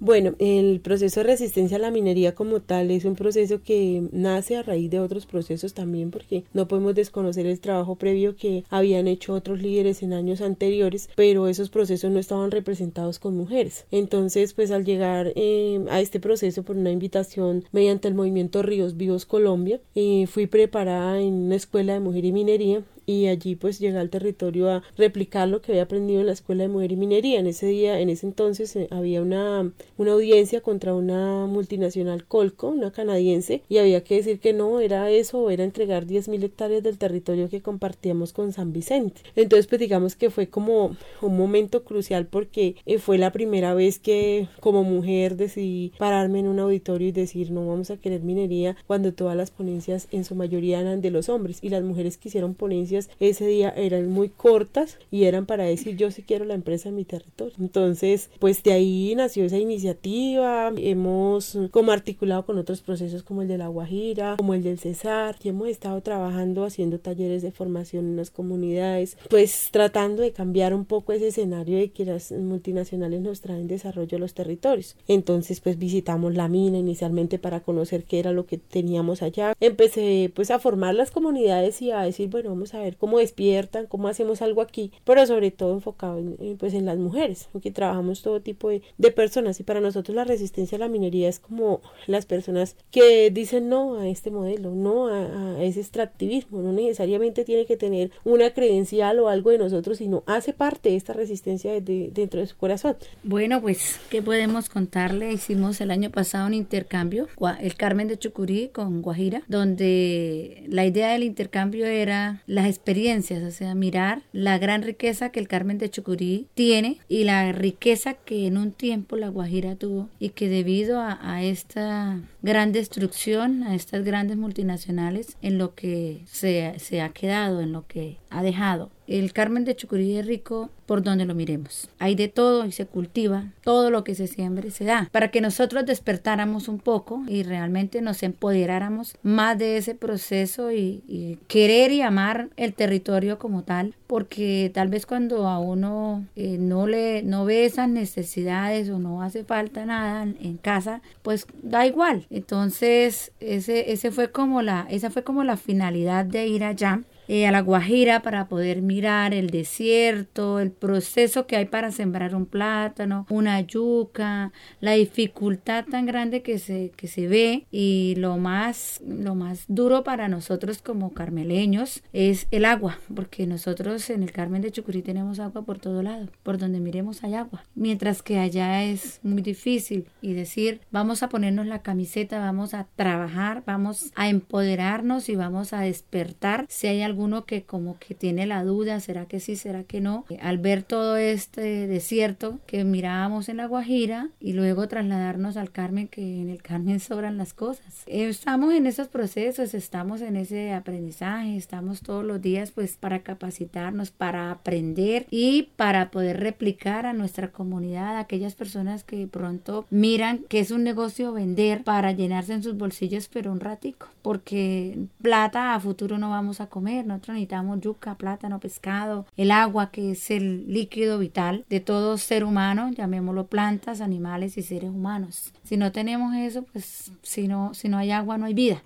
Bueno, 0.00 0.34
el 0.40 0.80
proceso 0.80 1.20
de 1.20 1.24
resistencia 1.28 1.76
a 1.76 1.80
la 1.80 1.92
minería 1.92 2.34
como 2.34 2.60
tal 2.60 2.90
es 2.90 3.04
un 3.04 3.14
proceso 3.14 3.62
que 3.62 4.02
nace 4.10 4.56
a 4.56 4.64
raíz 4.64 4.90
de 4.90 4.98
otros 4.98 5.26
procesos 5.26 5.74
también 5.74 6.10
porque 6.10 6.42
no 6.52 6.66
podemos 6.66 6.96
desconocer 6.96 7.46
el 7.46 7.60
trabajo 7.60 7.94
previo 7.94 8.34
que 8.34 8.64
habían 8.68 9.06
hecho 9.06 9.32
otros 9.32 9.62
líderes 9.62 10.02
en 10.02 10.12
años 10.12 10.40
anteriores, 10.40 11.08
pero 11.14 11.46
esos 11.46 11.70
procesos 11.70 12.10
no 12.10 12.18
estaban 12.18 12.50
representados 12.50 13.20
con 13.20 13.36
mujeres. 13.36 13.86
Entonces, 13.92 14.54
pues 14.54 14.72
al 14.72 14.84
llegar 14.84 15.32
eh, 15.36 15.84
a 15.88 16.00
este 16.00 16.18
proceso 16.18 16.64
por 16.64 16.76
una 16.76 16.90
invitación 16.90 17.62
mediante 17.70 18.08
el 18.08 18.14
movimiento 18.14 18.62
Ríos 18.62 18.96
Vivos 18.96 19.24
Colombia, 19.24 19.80
eh, 19.94 20.26
fui 20.26 20.48
preparada 20.48 21.20
en 21.20 21.34
una 21.34 21.54
escuela 21.54 21.92
de 21.92 22.00
mujer 22.00 22.24
y 22.24 22.32
minería 22.32 22.82
y 23.06 23.26
allí 23.26 23.56
pues 23.56 23.78
llegué 23.78 23.98
al 23.98 24.10
territorio 24.10 24.70
a 24.70 24.82
replicar 24.96 25.48
lo 25.48 25.60
que 25.60 25.72
había 25.72 25.84
aprendido 25.84 26.20
en 26.20 26.26
la 26.26 26.32
Escuela 26.32 26.62
de 26.62 26.68
Mujer 26.68 26.92
y 26.92 26.96
Minería. 26.96 27.40
En 27.40 27.46
ese 27.46 27.66
día, 27.66 28.00
en 28.00 28.08
ese 28.08 28.26
entonces 28.26 28.74
eh, 28.76 28.88
había 28.90 29.22
una, 29.22 29.70
una 29.96 30.12
audiencia 30.12 30.60
contra 30.60 30.94
una 30.94 31.46
multinacional 31.46 32.24
Colco, 32.24 32.68
una 32.68 32.92
canadiense, 32.92 33.62
y 33.68 33.78
había 33.78 34.04
que 34.04 34.16
decir 34.16 34.40
que 34.40 34.52
no, 34.52 34.80
era 34.80 35.10
eso, 35.10 35.50
era 35.50 35.64
entregar 35.64 36.06
10.000 36.06 36.44
hectáreas 36.44 36.82
del 36.82 36.98
territorio 36.98 37.48
que 37.48 37.62
compartíamos 37.62 38.32
con 38.32 38.52
San 38.52 38.72
Vicente. 38.72 39.22
Entonces 39.36 39.66
pues 39.66 39.80
digamos 39.80 40.16
que 40.16 40.30
fue 40.30 40.48
como 40.48 40.96
un 41.20 41.36
momento 41.36 41.84
crucial 41.84 42.26
porque 42.26 42.76
eh, 42.86 42.98
fue 42.98 43.18
la 43.18 43.32
primera 43.32 43.74
vez 43.74 43.98
que 43.98 44.48
como 44.60 44.84
mujer 44.84 45.36
decidí 45.36 45.92
pararme 45.98 46.40
en 46.40 46.48
un 46.48 46.58
auditorio 46.58 47.08
y 47.08 47.12
decir 47.12 47.50
no 47.50 47.66
vamos 47.66 47.90
a 47.90 47.96
querer 47.96 48.22
minería 48.22 48.76
cuando 48.86 49.12
todas 49.12 49.36
las 49.36 49.50
ponencias 49.50 50.08
en 50.12 50.24
su 50.24 50.34
mayoría 50.34 50.80
eran 50.80 51.00
de 51.00 51.10
los 51.10 51.28
hombres 51.28 51.58
y 51.62 51.68
las 51.68 51.82
mujeres 51.82 52.16
que 52.16 52.28
hicieron 52.28 52.54
ponencias 52.54 52.91
ese 53.20 53.46
día 53.46 53.70
eran 53.70 54.08
muy 54.08 54.28
cortas 54.28 54.98
y 55.10 55.24
eran 55.24 55.46
para 55.46 55.64
decir 55.64 55.96
yo 55.96 56.10
sí 56.10 56.22
quiero 56.22 56.44
la 56.44 56.54
empresa 56.54 56.88
en 56.88 56.96
mi 56.96 57.04
territorio. 57.04 57.54
Entonces, 57.58 58.30
pues 58.38 58.62
de 58.62 58.72
ahí 58.72 59.14
nació 59.16 59.44
esa 59.44 59.58
iniciativa. 59.58 60.72
Hemos 60.76 61.58
como 61.70 61.92
articulado 61.92 62.44
con 62.44 62.58
otros 62.58 62.80
procesos 62.80 63.22
como 63.22 63.42
el 63.42 63.48
de 63.48 63.58
la 63.58 63.68
Guajira, 63.68 64.36
como 64.36 64.54
el 64.54 64.62
del 64.62 64.78
Cesar, 64.78 65.36
y 65.42 65.48
hemos 65.48 65.68
estado 65.68 66.00
trabajando 66.00 66.64
haciendo 66.64 66.98
talleres 66.98 67.42
de 67.42 67.52
formación 67.52 68.06
en 68.06 68.16
las 68.16 68.30
comunidades, 68.30 69.16
pues 69.28 69.68
tratando 69.70 70.22
de 70.22 70.32
cambiar 70.32 70.74
un 70.74 70.84
poco 70.84 71.12
ese 71.12 71.28
escenario 71.28 71.78
de 71.78 71.90
que 71.90 72.04
las 72.04 72.32
multinacionales 72.32 73.20
nos 73.20 73.40
traen 73.40 73.68
desarrollo 73.68 74.16
a 74.16 74.20
los 74.20 74.34
territorios. 74.34 74.96
Entonces, 75.08 75.60
pues 75.60 75.78
visitamos 75.78 76.34
la 76.34 76.48
mina 76.48 76.78
inicialmente 76.78 77.38
para 77.38 77.60
conocer 77.60 78.04
qué 78.04 78.18
era 78.18 78.32
lo 78.32 78.46
que 78.46 78.58
teníamos 78.58 79.22
allá. 79.22 79.54
Empecé 79.60 80.30
pues 80.34 80.50
a 80.50 80.58
formar 80.58 80.94
las 80.94 81.10
comunidades 81.10 81.80
y 81.82 81.90
a 81.90 82.02
decir, 82.02 82.28
bueno, 82.28 82.50
vamos 82.50 82.74
a 82.74 82.78
ver 82.82 82.96
cómo 82.96 83.18
despiertan, 83.18 83.86
cómo 83.86 84.08
hacemos 84.08 84.42
algo 84.42 84.62
aquí, 84.62 84.92
pero 85.04 85.26
sobre 85.26 85.50
todo 85.50 85.74
enfocado 85.74 86.18
en, 86.18 86.56
pues 86.58 86.74
en 86.74 86.86
las 86.86 86.98
mujeres, 86.98 87.48
porque 87.52 87.70
trabajamos 87.70 88.22
todo 88.22 88.40
tipo 88.40 88.70
de, 88.70 88.82
personas 89.12 89.60
y 89.60 89.62
para 89.62 89.80
nosotros 89.80 90.16
la 90.16 90.24
resistencia 90.24 90.76
a 90.76 90.78
la 90.78 90.88
minería 90.88 91.28
es 91.28 91.38
como 91.38 91.82
las 92.06 92.24
personas 92.24 92.76
que 92.90 93.30
dicen 93.30 93.68
no 93.68 93.96
a 93.98 94.08
este 94.08 94.30
modelo, 94.30 94.74
no 94.74 95.08
a, 95.08 95.62
ese 95.62 95.80
extractivismo, 95.80 96.62
no 96.62 96.72
necesariamente 96.72 97.44
tiene 97.44 97.66
que 97.66 97.76
tener 97.76 98.10
una 98.24 98.50
credencial 98.54 99.18
o 99.20 99.28
algo 99.28 99.50
de 99.50 99.58
nosotros, 99.58 99.98
sino 99.98 100.22
hace 100.26 100.52
parte 100.52 100.90
de 100.90 100.96
esta 100.96 101.12
resistencia 101.12 101.72
dentro 101.80 102.40
de 102.40 102.46
su 102.46 102.56
corazón. 102.56 102.96
Bueno, 103.22 103.60
pues, 103.60 104.00
¿qué 104.10 104.22
podemos 104.22 104.68
contarle? 104.68 105.32
Hicimos 105.32 105.80
el 105.80 105.90
año 105.90 106.10
pasado 106.10 106.46
un 106.46 106.54
intercambio, 106.54 107.28
el 107.60 107.74
Carmen 107.74 108.08
de 108.08 108.18
Chucurí 108.18 108.68
con 108.68 109.02
Guajira, 109.02 109.42
donde 109.48 110.64
la 110.68 110.86
idea 110.86 111.12
del 111.12 111.22
intercambio 111.22 111.86
era 111.86 112.42
las 112.46 112.66
experiencias, 112.72 113.42
o 113.42 113.50
sea, 113.50 113.74
mirar 113.74 114.22
la 114.32 114.58
gran 114.58 114.82
riqueza 114.82 115.30
que 115.30 115.40
el 115.40 115.48
Carmen 115.48 115.78
de 115.78 115.90
Chucurí 115.90 116.48
tiene 116.54 116.98
y 117.08 117.24
la 117.24 117.52
riqueza 117.52 118.14
que 118.14 118.46
en 118.46 118.56
un 118.56 118.72
tiempo 118.72 119.16
la 119.16 119.28
Guajira 119.28 119.76
tuvo 119.76 120.08
y 120.18 120.30
que 120.30 120.48
debido 120.48 121.00
a, 121.00 121.42
esta 121.42 122.20
gran 122.42 122.72
destrucción, 122.72 123.62
a 123.62 123.74
estas 123.74 124.04
grandes 124.04 124.36
multinacionales, 124.36 125.36
en 125.42 125.58
lo 125.58 125.74
que 125.74 126.22
se, 126.26 126.74
se 126.78 127.00
ha 127.00 127.10
quedado, 127.10 127.60
en 127.60 127.72
lo 127.72 127.86
que 127.86 128.18
ha 128.30 128.42
dejado 128.42 128.90
el 129.06 129.32
Carmen 129.32 129.64
de 129.64 129.76
Chucurí 129.76 130.16
es 130.16 130.26
rico 130.26 130.70
por 130.86 131.02
donde 131.02 131.24
lo 131.24 131.34
miremos. 131.34 131.88
Hay 131.98 132.14
de 132.14 132.28
todo 132.28 132.66
y 132.66 132.72
se 132.72 132.86
cultiva, 132.86 133.52
todo 133.62 133.90
lo 133.90 134.04
que 134.04 134.14
se 134.14 134.26
siembre 134.26 134.70
se 134.70 134.84
da. 134.84 135.08
Para 135.10 135.30
que 135.30 135.40
nosotros 135.40 135.86
despertáramos 135.86 136.68
un 136.68 136.78
poco 136.78 137.22
y 137.28 137.42
realmente 137.42 138.02
nos 138.02 138.22
empoderáramos 138.22 139.16
más 139.22 139.58
de 139.58 139.78
ese 139.78 139.94
proceso 139.94 140.70
y, 140.70 141.38
querer 141.48 141.92
y 141.92 142.02
amar 142.02 142.48
el 142.56 142.74
territorio 142.74 143.38
como 143.38 143.62
tal, 143.62 143.94
porque 144.06 144.70
tal 144.74 144.88
vez 144.88 145.06
cuando 145.06 145.48
a 145.48 145.58
uno 145.58 146.26
eh, 146.36 146.56
no 146.58 146.86
le 146.86 147.22
no 147.22 147.44
ve 147.44 147.64
esas 147.64 147.88
necesidades 147.88 148.88
o 148.90 148.98
no 148.98 149.22
hace 149.22 149.44
falta 149.44 149.86
nada 149.86 150.22
en, 150.22 150.56
casa, 150.58 151.00
pues 151.22 151.46
da 151.62 151.86
igual. 151.86 152.26
Entonces, 152.30 153.32
ese, 153.40 153.92
ese 153.92 154.10
fue 154.10 154.30
como 154.30 154.62
la, 154.62 154.86
esa 154.90 155.10
fue 155.10 155.24
como 155.24 155.42
la 155.42 155.56
finalidad 155.56 156.24
de 156.24 156.46
ir 156.46 156.64
allá 156.64 157.02
eh, 157.28 157.46
a 157.46 157.52
la 157.52 157.60
Guajira 157.60 158.22
para 158.22 158.48
poder 158.48 158.82
mirar 158.82 159.34
el 159.34 159.50
desierto, 159.50 160.58
el 160.60 160.70
proceso 160.70 161.46
que 161.46 161.56
hay 161.56 161.66
para 161.66 161.90
sembrar 161.90 162.34
un 162.34 162.46
plátano, 162.46 163.26
una 163.30 163.60
yuca, 163.60 164.52
la 164.80 164.92
dificultad 164.92 165.84
tan 165.84 166.06
grande 166.06 166.42
que 166.42 166.58
se, 166.58 166.92
que 166.96 167.06
se 167.06 167.28
ve 167.28 167.66
y 167.70 168.14
lo 168.16 168.36
más, 168.38 169.00
lo 169.06 169.34
más 169.34 169.64
duro 169.68 170.04
para 170.04 170.28
nosotros 170.28 170.82
como 170.82 171.12
carmeleños 171.12 172.02
es 172.12 172.46
el 172.50 172.64
agua, 172.64 172.98
porque 173.14 173.46
nosotros 173.46 174.10
en 174.10 174.22
el 174.22 174.32
Carmen 174.32 174.62
de 174.62 174.72
Chucurí 174.72 175.02
tenemos 175.02 175.38
agua 175.38 175.62
por 175.62 175.78
todo 175.78 176.02
lado, 176.02 176.28
por 176.42 176.58
donde 176.58 176.80
miremos 176.80 177.22
hay 177.24 177.34
agua, 177.34 177.64
mientras 177.74 178.22
que 178.22 178.38
allá 178.38 178.84
es 178.84 179.20
muy 179.22 179.42
difícil 179.42 180.06
y 180.20 180.32
decir 180.32 180.80
vamos 180.90 181.22
a 181.22 181.28
ponernos 181.28 181.66
la 181.66 181.82
camiseta, 181.82 182.38
vamos 182.38 182.74
a 182.74 182.86
trabajar, 182.96 183.62
vamos 183.66 184.12
a 184.14 184.28
empoderarnos 184.28 185.28
y 185.28 185.36
vamos 185.36 185.72
a 185.72 185.80
despertar 185.80 186.66
si 186.68 186.86
hay 186.86 187.02
alguno 187.12 187.44
que 187.44 187.62
como 187.62 187.98
que 187.98 188.14
tiene 188.14 188.46
la 188.46 188.64
duda, 188.64 188.98
¿será 189.00 189.26
que 189.26 189.38
sí, 189.38 189.54
será 189.56 189.84
que 189.84 190.00
no? 190.00 190.24
Al 190.40 190.56
ver 190.56 190.82
todo 190.82 191.16
este 191.16 191.86
desierto 191.86 192.58
que 192.66 192.84
mirábamos 192.84 193.50
en 193.50 193.58
la 193.58 193.66
Guajira 193.66 194.30
y 194.40 194.54
luego 194.54 194.88
trasladarnos 194.88 195.58
al 195.58 195.70
Carmen, 195.70 196.08
que 196.08 196.40
en 196.40 196.48
el 196.48 196.62
Carmen 196.62 197.00
sobran 197.08 197.36
las 197.36 197.52
cosas. 197.52 198.02
Estamos 198.06 198.72
en 198.72 198.86
esos 198.86 199.08
procesos, 199.08 199.74
estamos 199.74 200.22
en 200.22 200.36
ese 200.36 200.72
aprendizaje, 200.72 201.56
estamos 201.56 202.00
todos 202.00 202.24
los 202.24 202.40
días 202.40 202.70
pues 202.70 202.96
para 202.96 203.22
capacitarnos, 203.22 204.10
para 204.10 204.50
aprender 204.50 205.26
y 205.30 205.68
para 205.76 206.10
poder 206.10 206.40
replicar 206.40 207.04
a 207.04 207.12
nuestra 207.12 207.52
comunidad, 207.52 208.16
a 208.16 208.20
aquellas 208.20 208.54
personas 208.54 209.04
que 209.04 209.26
pronto 209.26 209.84
miran 209.90 210.38
que 210.48 210.60
es 210.60 210.70
un 210.70 210.82
negocio 210.82 211.32
vender 211.32 211.84
para 211.84 212.12
llenarse 212.12 212.54
en 212.54 212.62
sus 212.62 212.76
bolsillos 212.76 213.28
pero 213.28 213.52
un 213.52 213.60
ratico, 213.60 214.08
porque 214.22 214.98
plata 215.20 215.74
a 215.74 215.80
futuro 215.80 216.16
no 216.16 216.30
vamos 216.30 216.60
a 216.62 216.68
comer 216.68 217.01
nosotros 217.06 217.34
necesitamos 217.34 217.80
yuca, 217.80 218.16
plátano, 218.16 218.60
pescado, 218.60 219.26
el 219.36 219.50
agua 219.50 219.90
que 219.90 220.12
es 220.12 220.30
el 220.30 220.72
líquido 220.72 221.18
vital 221.18 221.64
de 221.68 221.80
todo 221.80 222.18
ser 222.18 222.44
humano, 222.44 222.90
llamémoslo 222.90 223.46
plantas, 223.46 224.00
animales 224.00 224.56
y 224.58 224.62
seres 224.62 224.90
humanos. 224.90 225.52
Si 225.64 225.76
no 225.76 225.92
tenemos 225.92 226.34
eso, 226.34 226.62
pues 226.64 227.12
si 227.22 227.48
no, 227.48 227.74
si 227.74 227.88
no 227.88 227.98
hay 227.98 228.10
agua 228.10 228.38
no 228.38 228.46
hay 228.46 228.54
vida. 228.54 228.82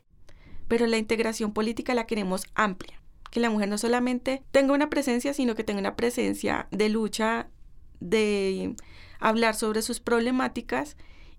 Pero 0.68 0.86
la 0.86 0.98
integración 0.98 1.52
política 1.52 1.94
la 1.94 2.06
queremos 2.06 2.44
amplia, 2.54 3.00
que 3.30 3.40
la 3.40 3.50
mujer 3.50 3.68
no 3.68 3.78
solamente 3.78 4.42
tenga 4.50 4.74
una 4.74 4.90
presencia, 4.90 5.32
sino 5.32 5.54
que 5.54 5.64
tenga 5.64 5.80
una 5.80 5.96
presencia 5.96 6.66
de 6.70 6.88
lucha, 6.88 7.48
de 8.00 8.74
hablar 9.20 9.54
sobre 9.54 9.82
sus 9.82 10.00
problemáticas 10.00 10.96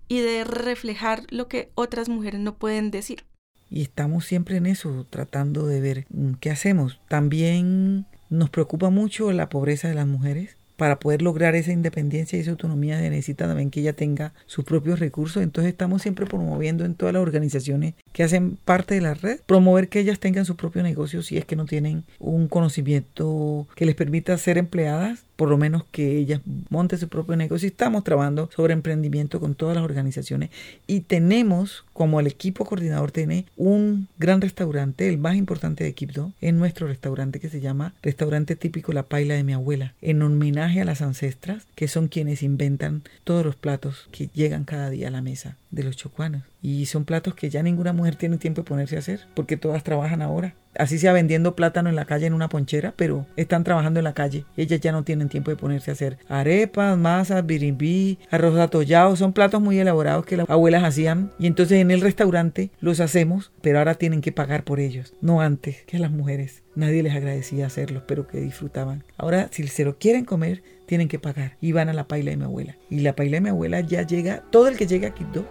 y 0.08 0.20
de 0.20 0.44
reflejar 0.44 1.24
lo 1.28 1.48
que 1.48 1.70
otras 1.74 2.08
mujeres 2.08 2.40
no 2.40 2.56
pueden 2.56 2.90
decir 2.90 3.27
y 3.70 3.82
estamos 3.82 4.24
siempre 4.24 4.56
en 4.56 4.66
eso, 4.66 5.06
tratando 5.10 5.66
de 5.66 5.80
ver 5.80 6.06
mm, 6.10 6.34
qué 6.40 6.50
hacemos. 6.50 7.00
También 7.08 8.06
nos 8.30 8.50
preocupa 8.50 8.90
mucho 8.90 9.32
la 9.32 9.48
pobreza 9.48 9.88
de 9.88 9.94
las 9.94 10.06
mujeres. 10.06 10.56
Para 10.76 11.00
poder 11.00 11.22
lograr 11.22 11.56
esa 11.56 11.72
independencia 11.72 12.38
y 12.38 12.42
esa 12.42 12.52
autonomía 12.52 13.00
necesita 13.00 13.48
también 13.48 13.70
que 13.70 13.80
ella 13.80 13.94
tenga 13.94 14.32
sus 14.46 14.64
propios 14.64 15.00
recursos. 15.00 15.42
Entonces 15.42 15.72
estamos 15.72 16.02
siempre 16.02 16.24
promoviendo 16.24 16.84
en 16.84 16.94
todas 16.94 17.12
las 17.12 17.20
organizaciones 17.20 17.94
que 18.18 18.24
hacen 18.24 18.58
parte 18.64 18.96
de 18.96 19.00
la 19.00 19.14
red, 19.14 19.38
promover 19.46 19.88
que 19.88 20.00
ellas 20.00 20.18
tengan 20.18 20.44
su 20.44 20.56
propio 20.56 20.82
negocio 20.82 21.22
si 21.22 21.38
es 21.38 21.44
que 21.44 21.54
no 21.54 21.66
tienen 21.66 22.02
un 22.18 22.48
conocimiento 22.48 23.68
que 23.76 23.86
les 23.86 23.94
permita 23.94 24.36
ser 24.38 24.58
empleadas 24.58 25.20
por 25.36 25.48
lo 25.48 25.56
menos 25.56 25.84
que 25.92 26.18
ellas 26.18 26.40
monten 26.68 26.98
su 26.98 27.06
propio 27.06 27.36
negocio. 27.36 27.68
Estamos 27.68 28.02
trabajando 28.02 28.50
sobre 28.56 28.72
emprendimiento 28.72 29.38
con 29.38 29.54
todas 29.54 29.76
las 29.76 29.84
organizaciones 29.84 30.50
y 30.88 31.02
tenemos, 31.02 31.84
como 31.92 32.18
el 32.18 32.26
equipo 32.26 32.64
coordinador 32.64 33.12
tiene, 33.12 33.44
un 33.56 34.08
gran 34.18 34.40
restaurante, 34.40 35.08
el 35.08 35.18
más 35.18 35.36
importante 35.36 35.84
de 35.84 35.92
Quibdó, 35.92 36.32
en 36.40 36.58
nuestro 36.58 36.88
restaurante 36.88 37.38
que 37.38 37.48
se 37.48 37.60
llama 37.60 37.94
Restaurante 38.02 38.56
Típico 38.56 38.92
La 38.92 39.04
Paila 39.04 39.34
de 39.34 39.44
mi 39.44 39.52
abuela, 39.52 39.94
en 40.02 40.22
homenaje 40.22 40.80
a 40.80 40.84
las 40.84 41.02
ancestras, 41.02 41.68
que 41.76 41.86
son 41.86 42.08
quienes 42.08 42.42
inventan 42.42 43.02
todos 43.22 43.46
los 43.46 43.54
platos 43.54 44.08
que 44.10 44.30
llegan 44.34 44.64
cada 44.64 44.90
día 44.90 45.06
a 45.06 45.12
la 45.12 45.22
mesa 45.22 45.56
de 45.70 45.84
los 45.84 45.96
chocuanos. 45.96 46.42
Y 46.62 46.86
son 46.86 47.04
platos 47.04 47.34
que 47.34 47.50
ya 47.50 47.62
ninguna 47.62 47.92
mujer 47.92 48.16
tiene 48.16 48.38
tiempo 48.38 48.62
de 48.62 48.68
ponerse 48.68 48.96
a 48.96 49.00
hacer, 49.00 49.26
porque 49.34 49.56
todas 49.56 49.84
trabajan 49.84 50.22
ahora. 50.22 50.54
Así 50.78 50.98
sea 50.98 51.12
vendiendo 51.12 51.56
plátano 51.56 51.88
en 51.88 51.96
la 51.96 52.04
calle 52.04 52.26
en 52.26 52.34
una 52.34 52.48
ponchera, 52.48 52.94
pero 52.96 53.26
están 53.36 53.64
trabajando 53.64 53.98
en 53.98 54.04
la 54.04 54.14
calle. 54.14 54.44
Ellas 54.56 54.80
ya 54.80 54.92
no 54.92 55.02
tienen 55.02 55.28
tiempo 55.28 55.50
de 55.50 55.56
ponerse 55.56 55.90
a 55.90 55.94
hacer 55.94 56.18
arepas, 56.28 56.96
masas, 56.96 57.44
birimbí, 57.44 58.18
arroz 58.30 58.56
atollado. 58.58 59.16
Son 59.16 59.32
platos 59.32 59.60
muy 59.60 59.78
elaborados 59.78 60.24
que 60.24 60.36
las 60.36 60.48
abuelas 60.48 60.84
hacían. 60.84 61.32
Y 61.38 61.48
entonces 61.48 61.80
en 61.80 61.90
el 61.90 62.00
restaurante 62.00 62.70
los 62.80 63.00
hacemos, 63.00 63.50
pero 63.60 63.78
ahora 63.78 63.96
tienen 63.96 64.20
que 64.20 64.32
pagar 64.32 64.62
por 64.62 64.78
ellos, 64.78 65.14
no 65.20 65.40
antes 65.40 65.82
que 65.82 65.98
las 65.98 66.12
mujeres. 66.12 66.62
Nadie 66.76 67.02
les 67.02 67.16
agradecía 67.16 67.66
hacerlos, 67.66 68.04
pero 68.06 68.28
que 68.28 68.40
disfrutaban. 68.40 69.02
Ahora, 69.16 69.48
si 69.50 69.66
se 69.66 69.84
lo 69.84 69.98
quieren 69.98 70.24
comer, 70.24 70.62
tienen 70.86 71.08
que 71.08 71.18
pagar. 71.18 71.56
Y 71.60 71.72
van 71.72 71.88
a 71.88 71.92
la 71.92 72.06
paila 72.06 72.30
de 72.30 72.36
mi 72.36 72.44
abuela. 72.44 72.76
Y 72.88 73.00
la 73.00 73.16
paila 73.16 73.38
de 73.38 73.40
mi 73.40 73.48
abuela 73.48 73.80
ya 73.80 74.02
llega, 74.02 74.44
todo 74.50 74.68
el 74.68 74.76
que 74.76 74.86
llega 74.86 75.08
a 75.08 75.14
Quito 75.14 75.44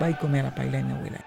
va 0.00 0.08
y 0.08 0.14
come 0.14 0.38
a 0.38 0.44
la 0.44 0.54
paila 0.54 0.78
de 0.78 0.84
mi 0.84 0.92
abuela. 0.92 1.24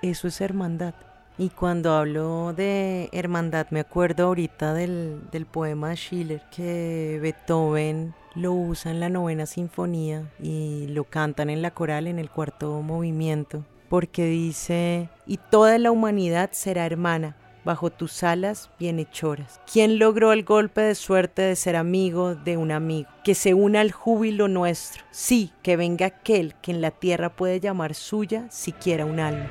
Eso 0.00 0.28
es 0.28 0.40
hermandad. 0.40 0.94
Y 1.40 1.48
cuando 1.48 1.94
hablo 1.94 2.52
de 2.52 3.08
hermandad, 3.12 3.68
me 3.70 3.80
acuerdo 3.80 4.26
ahorita 4.26 4.74
del, 4.74 5.22
del 5.32 5.46
poema 5.46 5.88
de 5.88 5.96
Schiller 5.96 6.42
que 6.54 7.18
Beethoven 7.22 8.14
lo 8.34 8.52
usa 8.52 8.90
en 8.90 9.00
la 9.00 9.08
novena 9.08 9.46
sinfonía 9.46 10.30
y 10.38 10.88
lo 10.88 11.04
cantan 11.04 11.48
en 11.48 11.62
la 11.62 11.70
coral 11.70 12.08
en 12.08 12.18
el 12.18 12.28
cuarto 12.28 12.82
movimiento, 12.82 13.64
porque 13.88 14.26
dice, 14.26 15.08
y 15.26 15.38
toda 15.38 15.78
la 15.78 15.90
humanidad 15.90 16.50
será 16.52 16.84
hermana, 16.84 17.38
bajo 17.64 17.88
tus 17.88 18.22
alas 18.22 18.68
bienhechoras. 18.78 19.62
¿Quién 19.72 19.98
logró 19.98 20.34
el 20.34 20.44
golpe 20.44 20.82
de 20.82 20.94
suerte 20.94 21.40
de 21.40 21.56
ser 21.56 21.74
amigo 21.74 22.34
de 22.34 22.58
un 22.58 22.70
amigo? 22.70 23.08
Que 23.24 23.34
se 23.34 23.54
una 23.54 23.80
al 23.80 23.92
júbilo 23.92 24.46
nuestro. 24.46 25.04
Sí, 25.10 25.52
que 25.62 25.78
venga 25.78 26.04
aquel 26.04 26.54
que 26.60 26.70
en 26.70 26.82
la 26.82 26.90
tierra 26.90 27.34
puede 27.34 27.60
llamar 27.60 27.94
suya 27.94 28.44
siquiera 28.50 29.06
un 29.06 29.20
alma. 29.20 29.48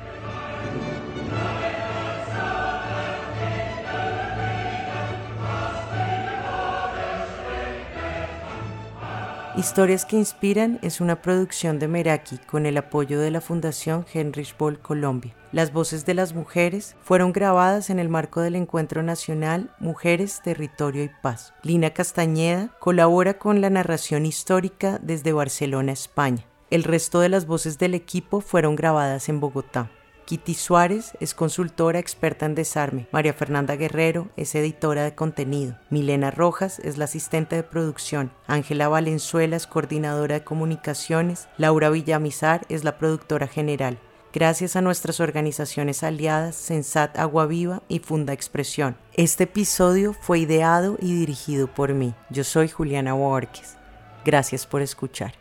Historias 9.56 10.04
que 10.04 10.16
Inspiran 10.16 10.78
es 10.80 11.00
una 11.00 11.22
producción 11.22 11.80
de 11.80 11.88
Meraki 11.88 12.38
con 12.38 12.66
el 12.66 12.76
apoyo 12.76 13.18
de 13.20 13.32
la 13.32 13.40
Fundación 13.40 14.06
Heinrich 14.14 14.56
Boll 14.56 14.78
Colombia. 14.78 15.34
Las 15.50 15.72
voces 15.72 16.06
de 16.06 16.14
las 16.14 16.34
mujeres 16.34 16.94
fueron 17.02 17.32
grabadas 17.32 17.90
en 17.90 17.98
el 17.98 18.08
marco 18.08 18.40
del 18.40 18.54
Encuentro 18.54 19.02
Nacional 19.02 19.74
Mujeres, 19.80 20.40
Territorio 20.44 21.02
y 21.02 21.10
Paz. 21.20 21.52
Lina 21.64 21.90
Castañeda 21.90 22.68
colabora 22.78 23.38
con 23.38 23.60
la 23.60 23.70
narración 23.70 24.24
histórica 24.24 25.00
desde 25.02 25.32
Barcelona, 25.32 25.90
España. 25.90 26.44
El 26.70 26.84
resto 26.84 27.18
de 27.18 27.28
las 27.28 27.46
voces 27.46 27.76
del 27.76 27.94
equipo 27.94 28.40
fueron 28.40 28.76
grabadas 28.76 29.28
en 29.28 29.40
Bogotá. 29.40 29.90
Kitty 30.30 30.54
Suárez 30.54 31.14
es 31.18 31.34
consultora 31.34 31.98
experta 31.98 32.46
en 32.46 32.54
desarme. 32.54 33.08
María 33.10 33.32
Fernanda 33.32 33.74
Guerrero 33.74 34.28
es 34.36 34.54
editora 34.54 35.02
de 35.02 35.16
contenido. 35.16 35.76
Milena 35.90 36.30
Rojas 36.30 36.78
es 36.78 36.98
la 36.98 37.06
asistente 37.06 37.56
de 37.56 37.64
producción. 37.64 38.30
Ángela 38.46 38.86
Valenzuela 38.86 39.56
es 39.56 39.66
coordinadora 39.66 40.36
de 40.36 40.44
comunicaciones. 40.44 41.48
Laura 41.58 41.90
Villamizar 41.90 42.64
es 42.68 42.84
la 42.84 42.96
productora 42.96 43.48
general. 43.48 43.98
Gracias 44.32 44.76
a 44.76 44.82
nuestras 44.82 45.18
organizaciones 45.18 46.04
aliadas 46.04 46.54
Sensat 46.54 47.18
Agua 47.18 47.46
Viva 47.46 47.82
y 47.88 47.98
Funda 47.98 48.32
Expresión. 48.32 48.96
Este 49.14 49.42
episodio 49.42 50.12
fue 50.12 50.38
ideado 50.38 50.96
y 51.00 51.12
dirigido 51.12 51.66
por 51.66 51.92
mí. 51.92 52.14
Yo 52.30 52.44
soy 52.44 52.68
Juliana 52.68 53.14
Borges. 53.14 53.76
Gracias 54.24 54.64
por 54.64 54.80
escuchar. 54.80 55.34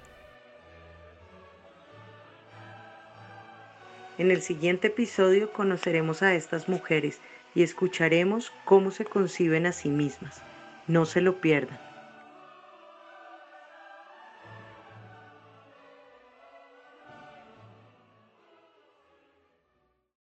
En 4.19 4.31
el 4.31 4.41
siguiente 4.41 4.87
episodio 4.87 5.53
conoceremos 5.53 6.23
a 6.23 6.35
estas 6.35 6.67
mujeres 6.67 7.21
y 7.55 7.63
escucharemos 7.63 8.51
cómo 8.65 8.91
se 8.91 9.05
conciben 9.05 9.65
a 9.65 9.71
sí 9.71 9.87
mismas. 9.87 10.41
No 10.87 11.05
se 11.05 11.21
lo 11.21 11.39
pierdan. 11.39 11.88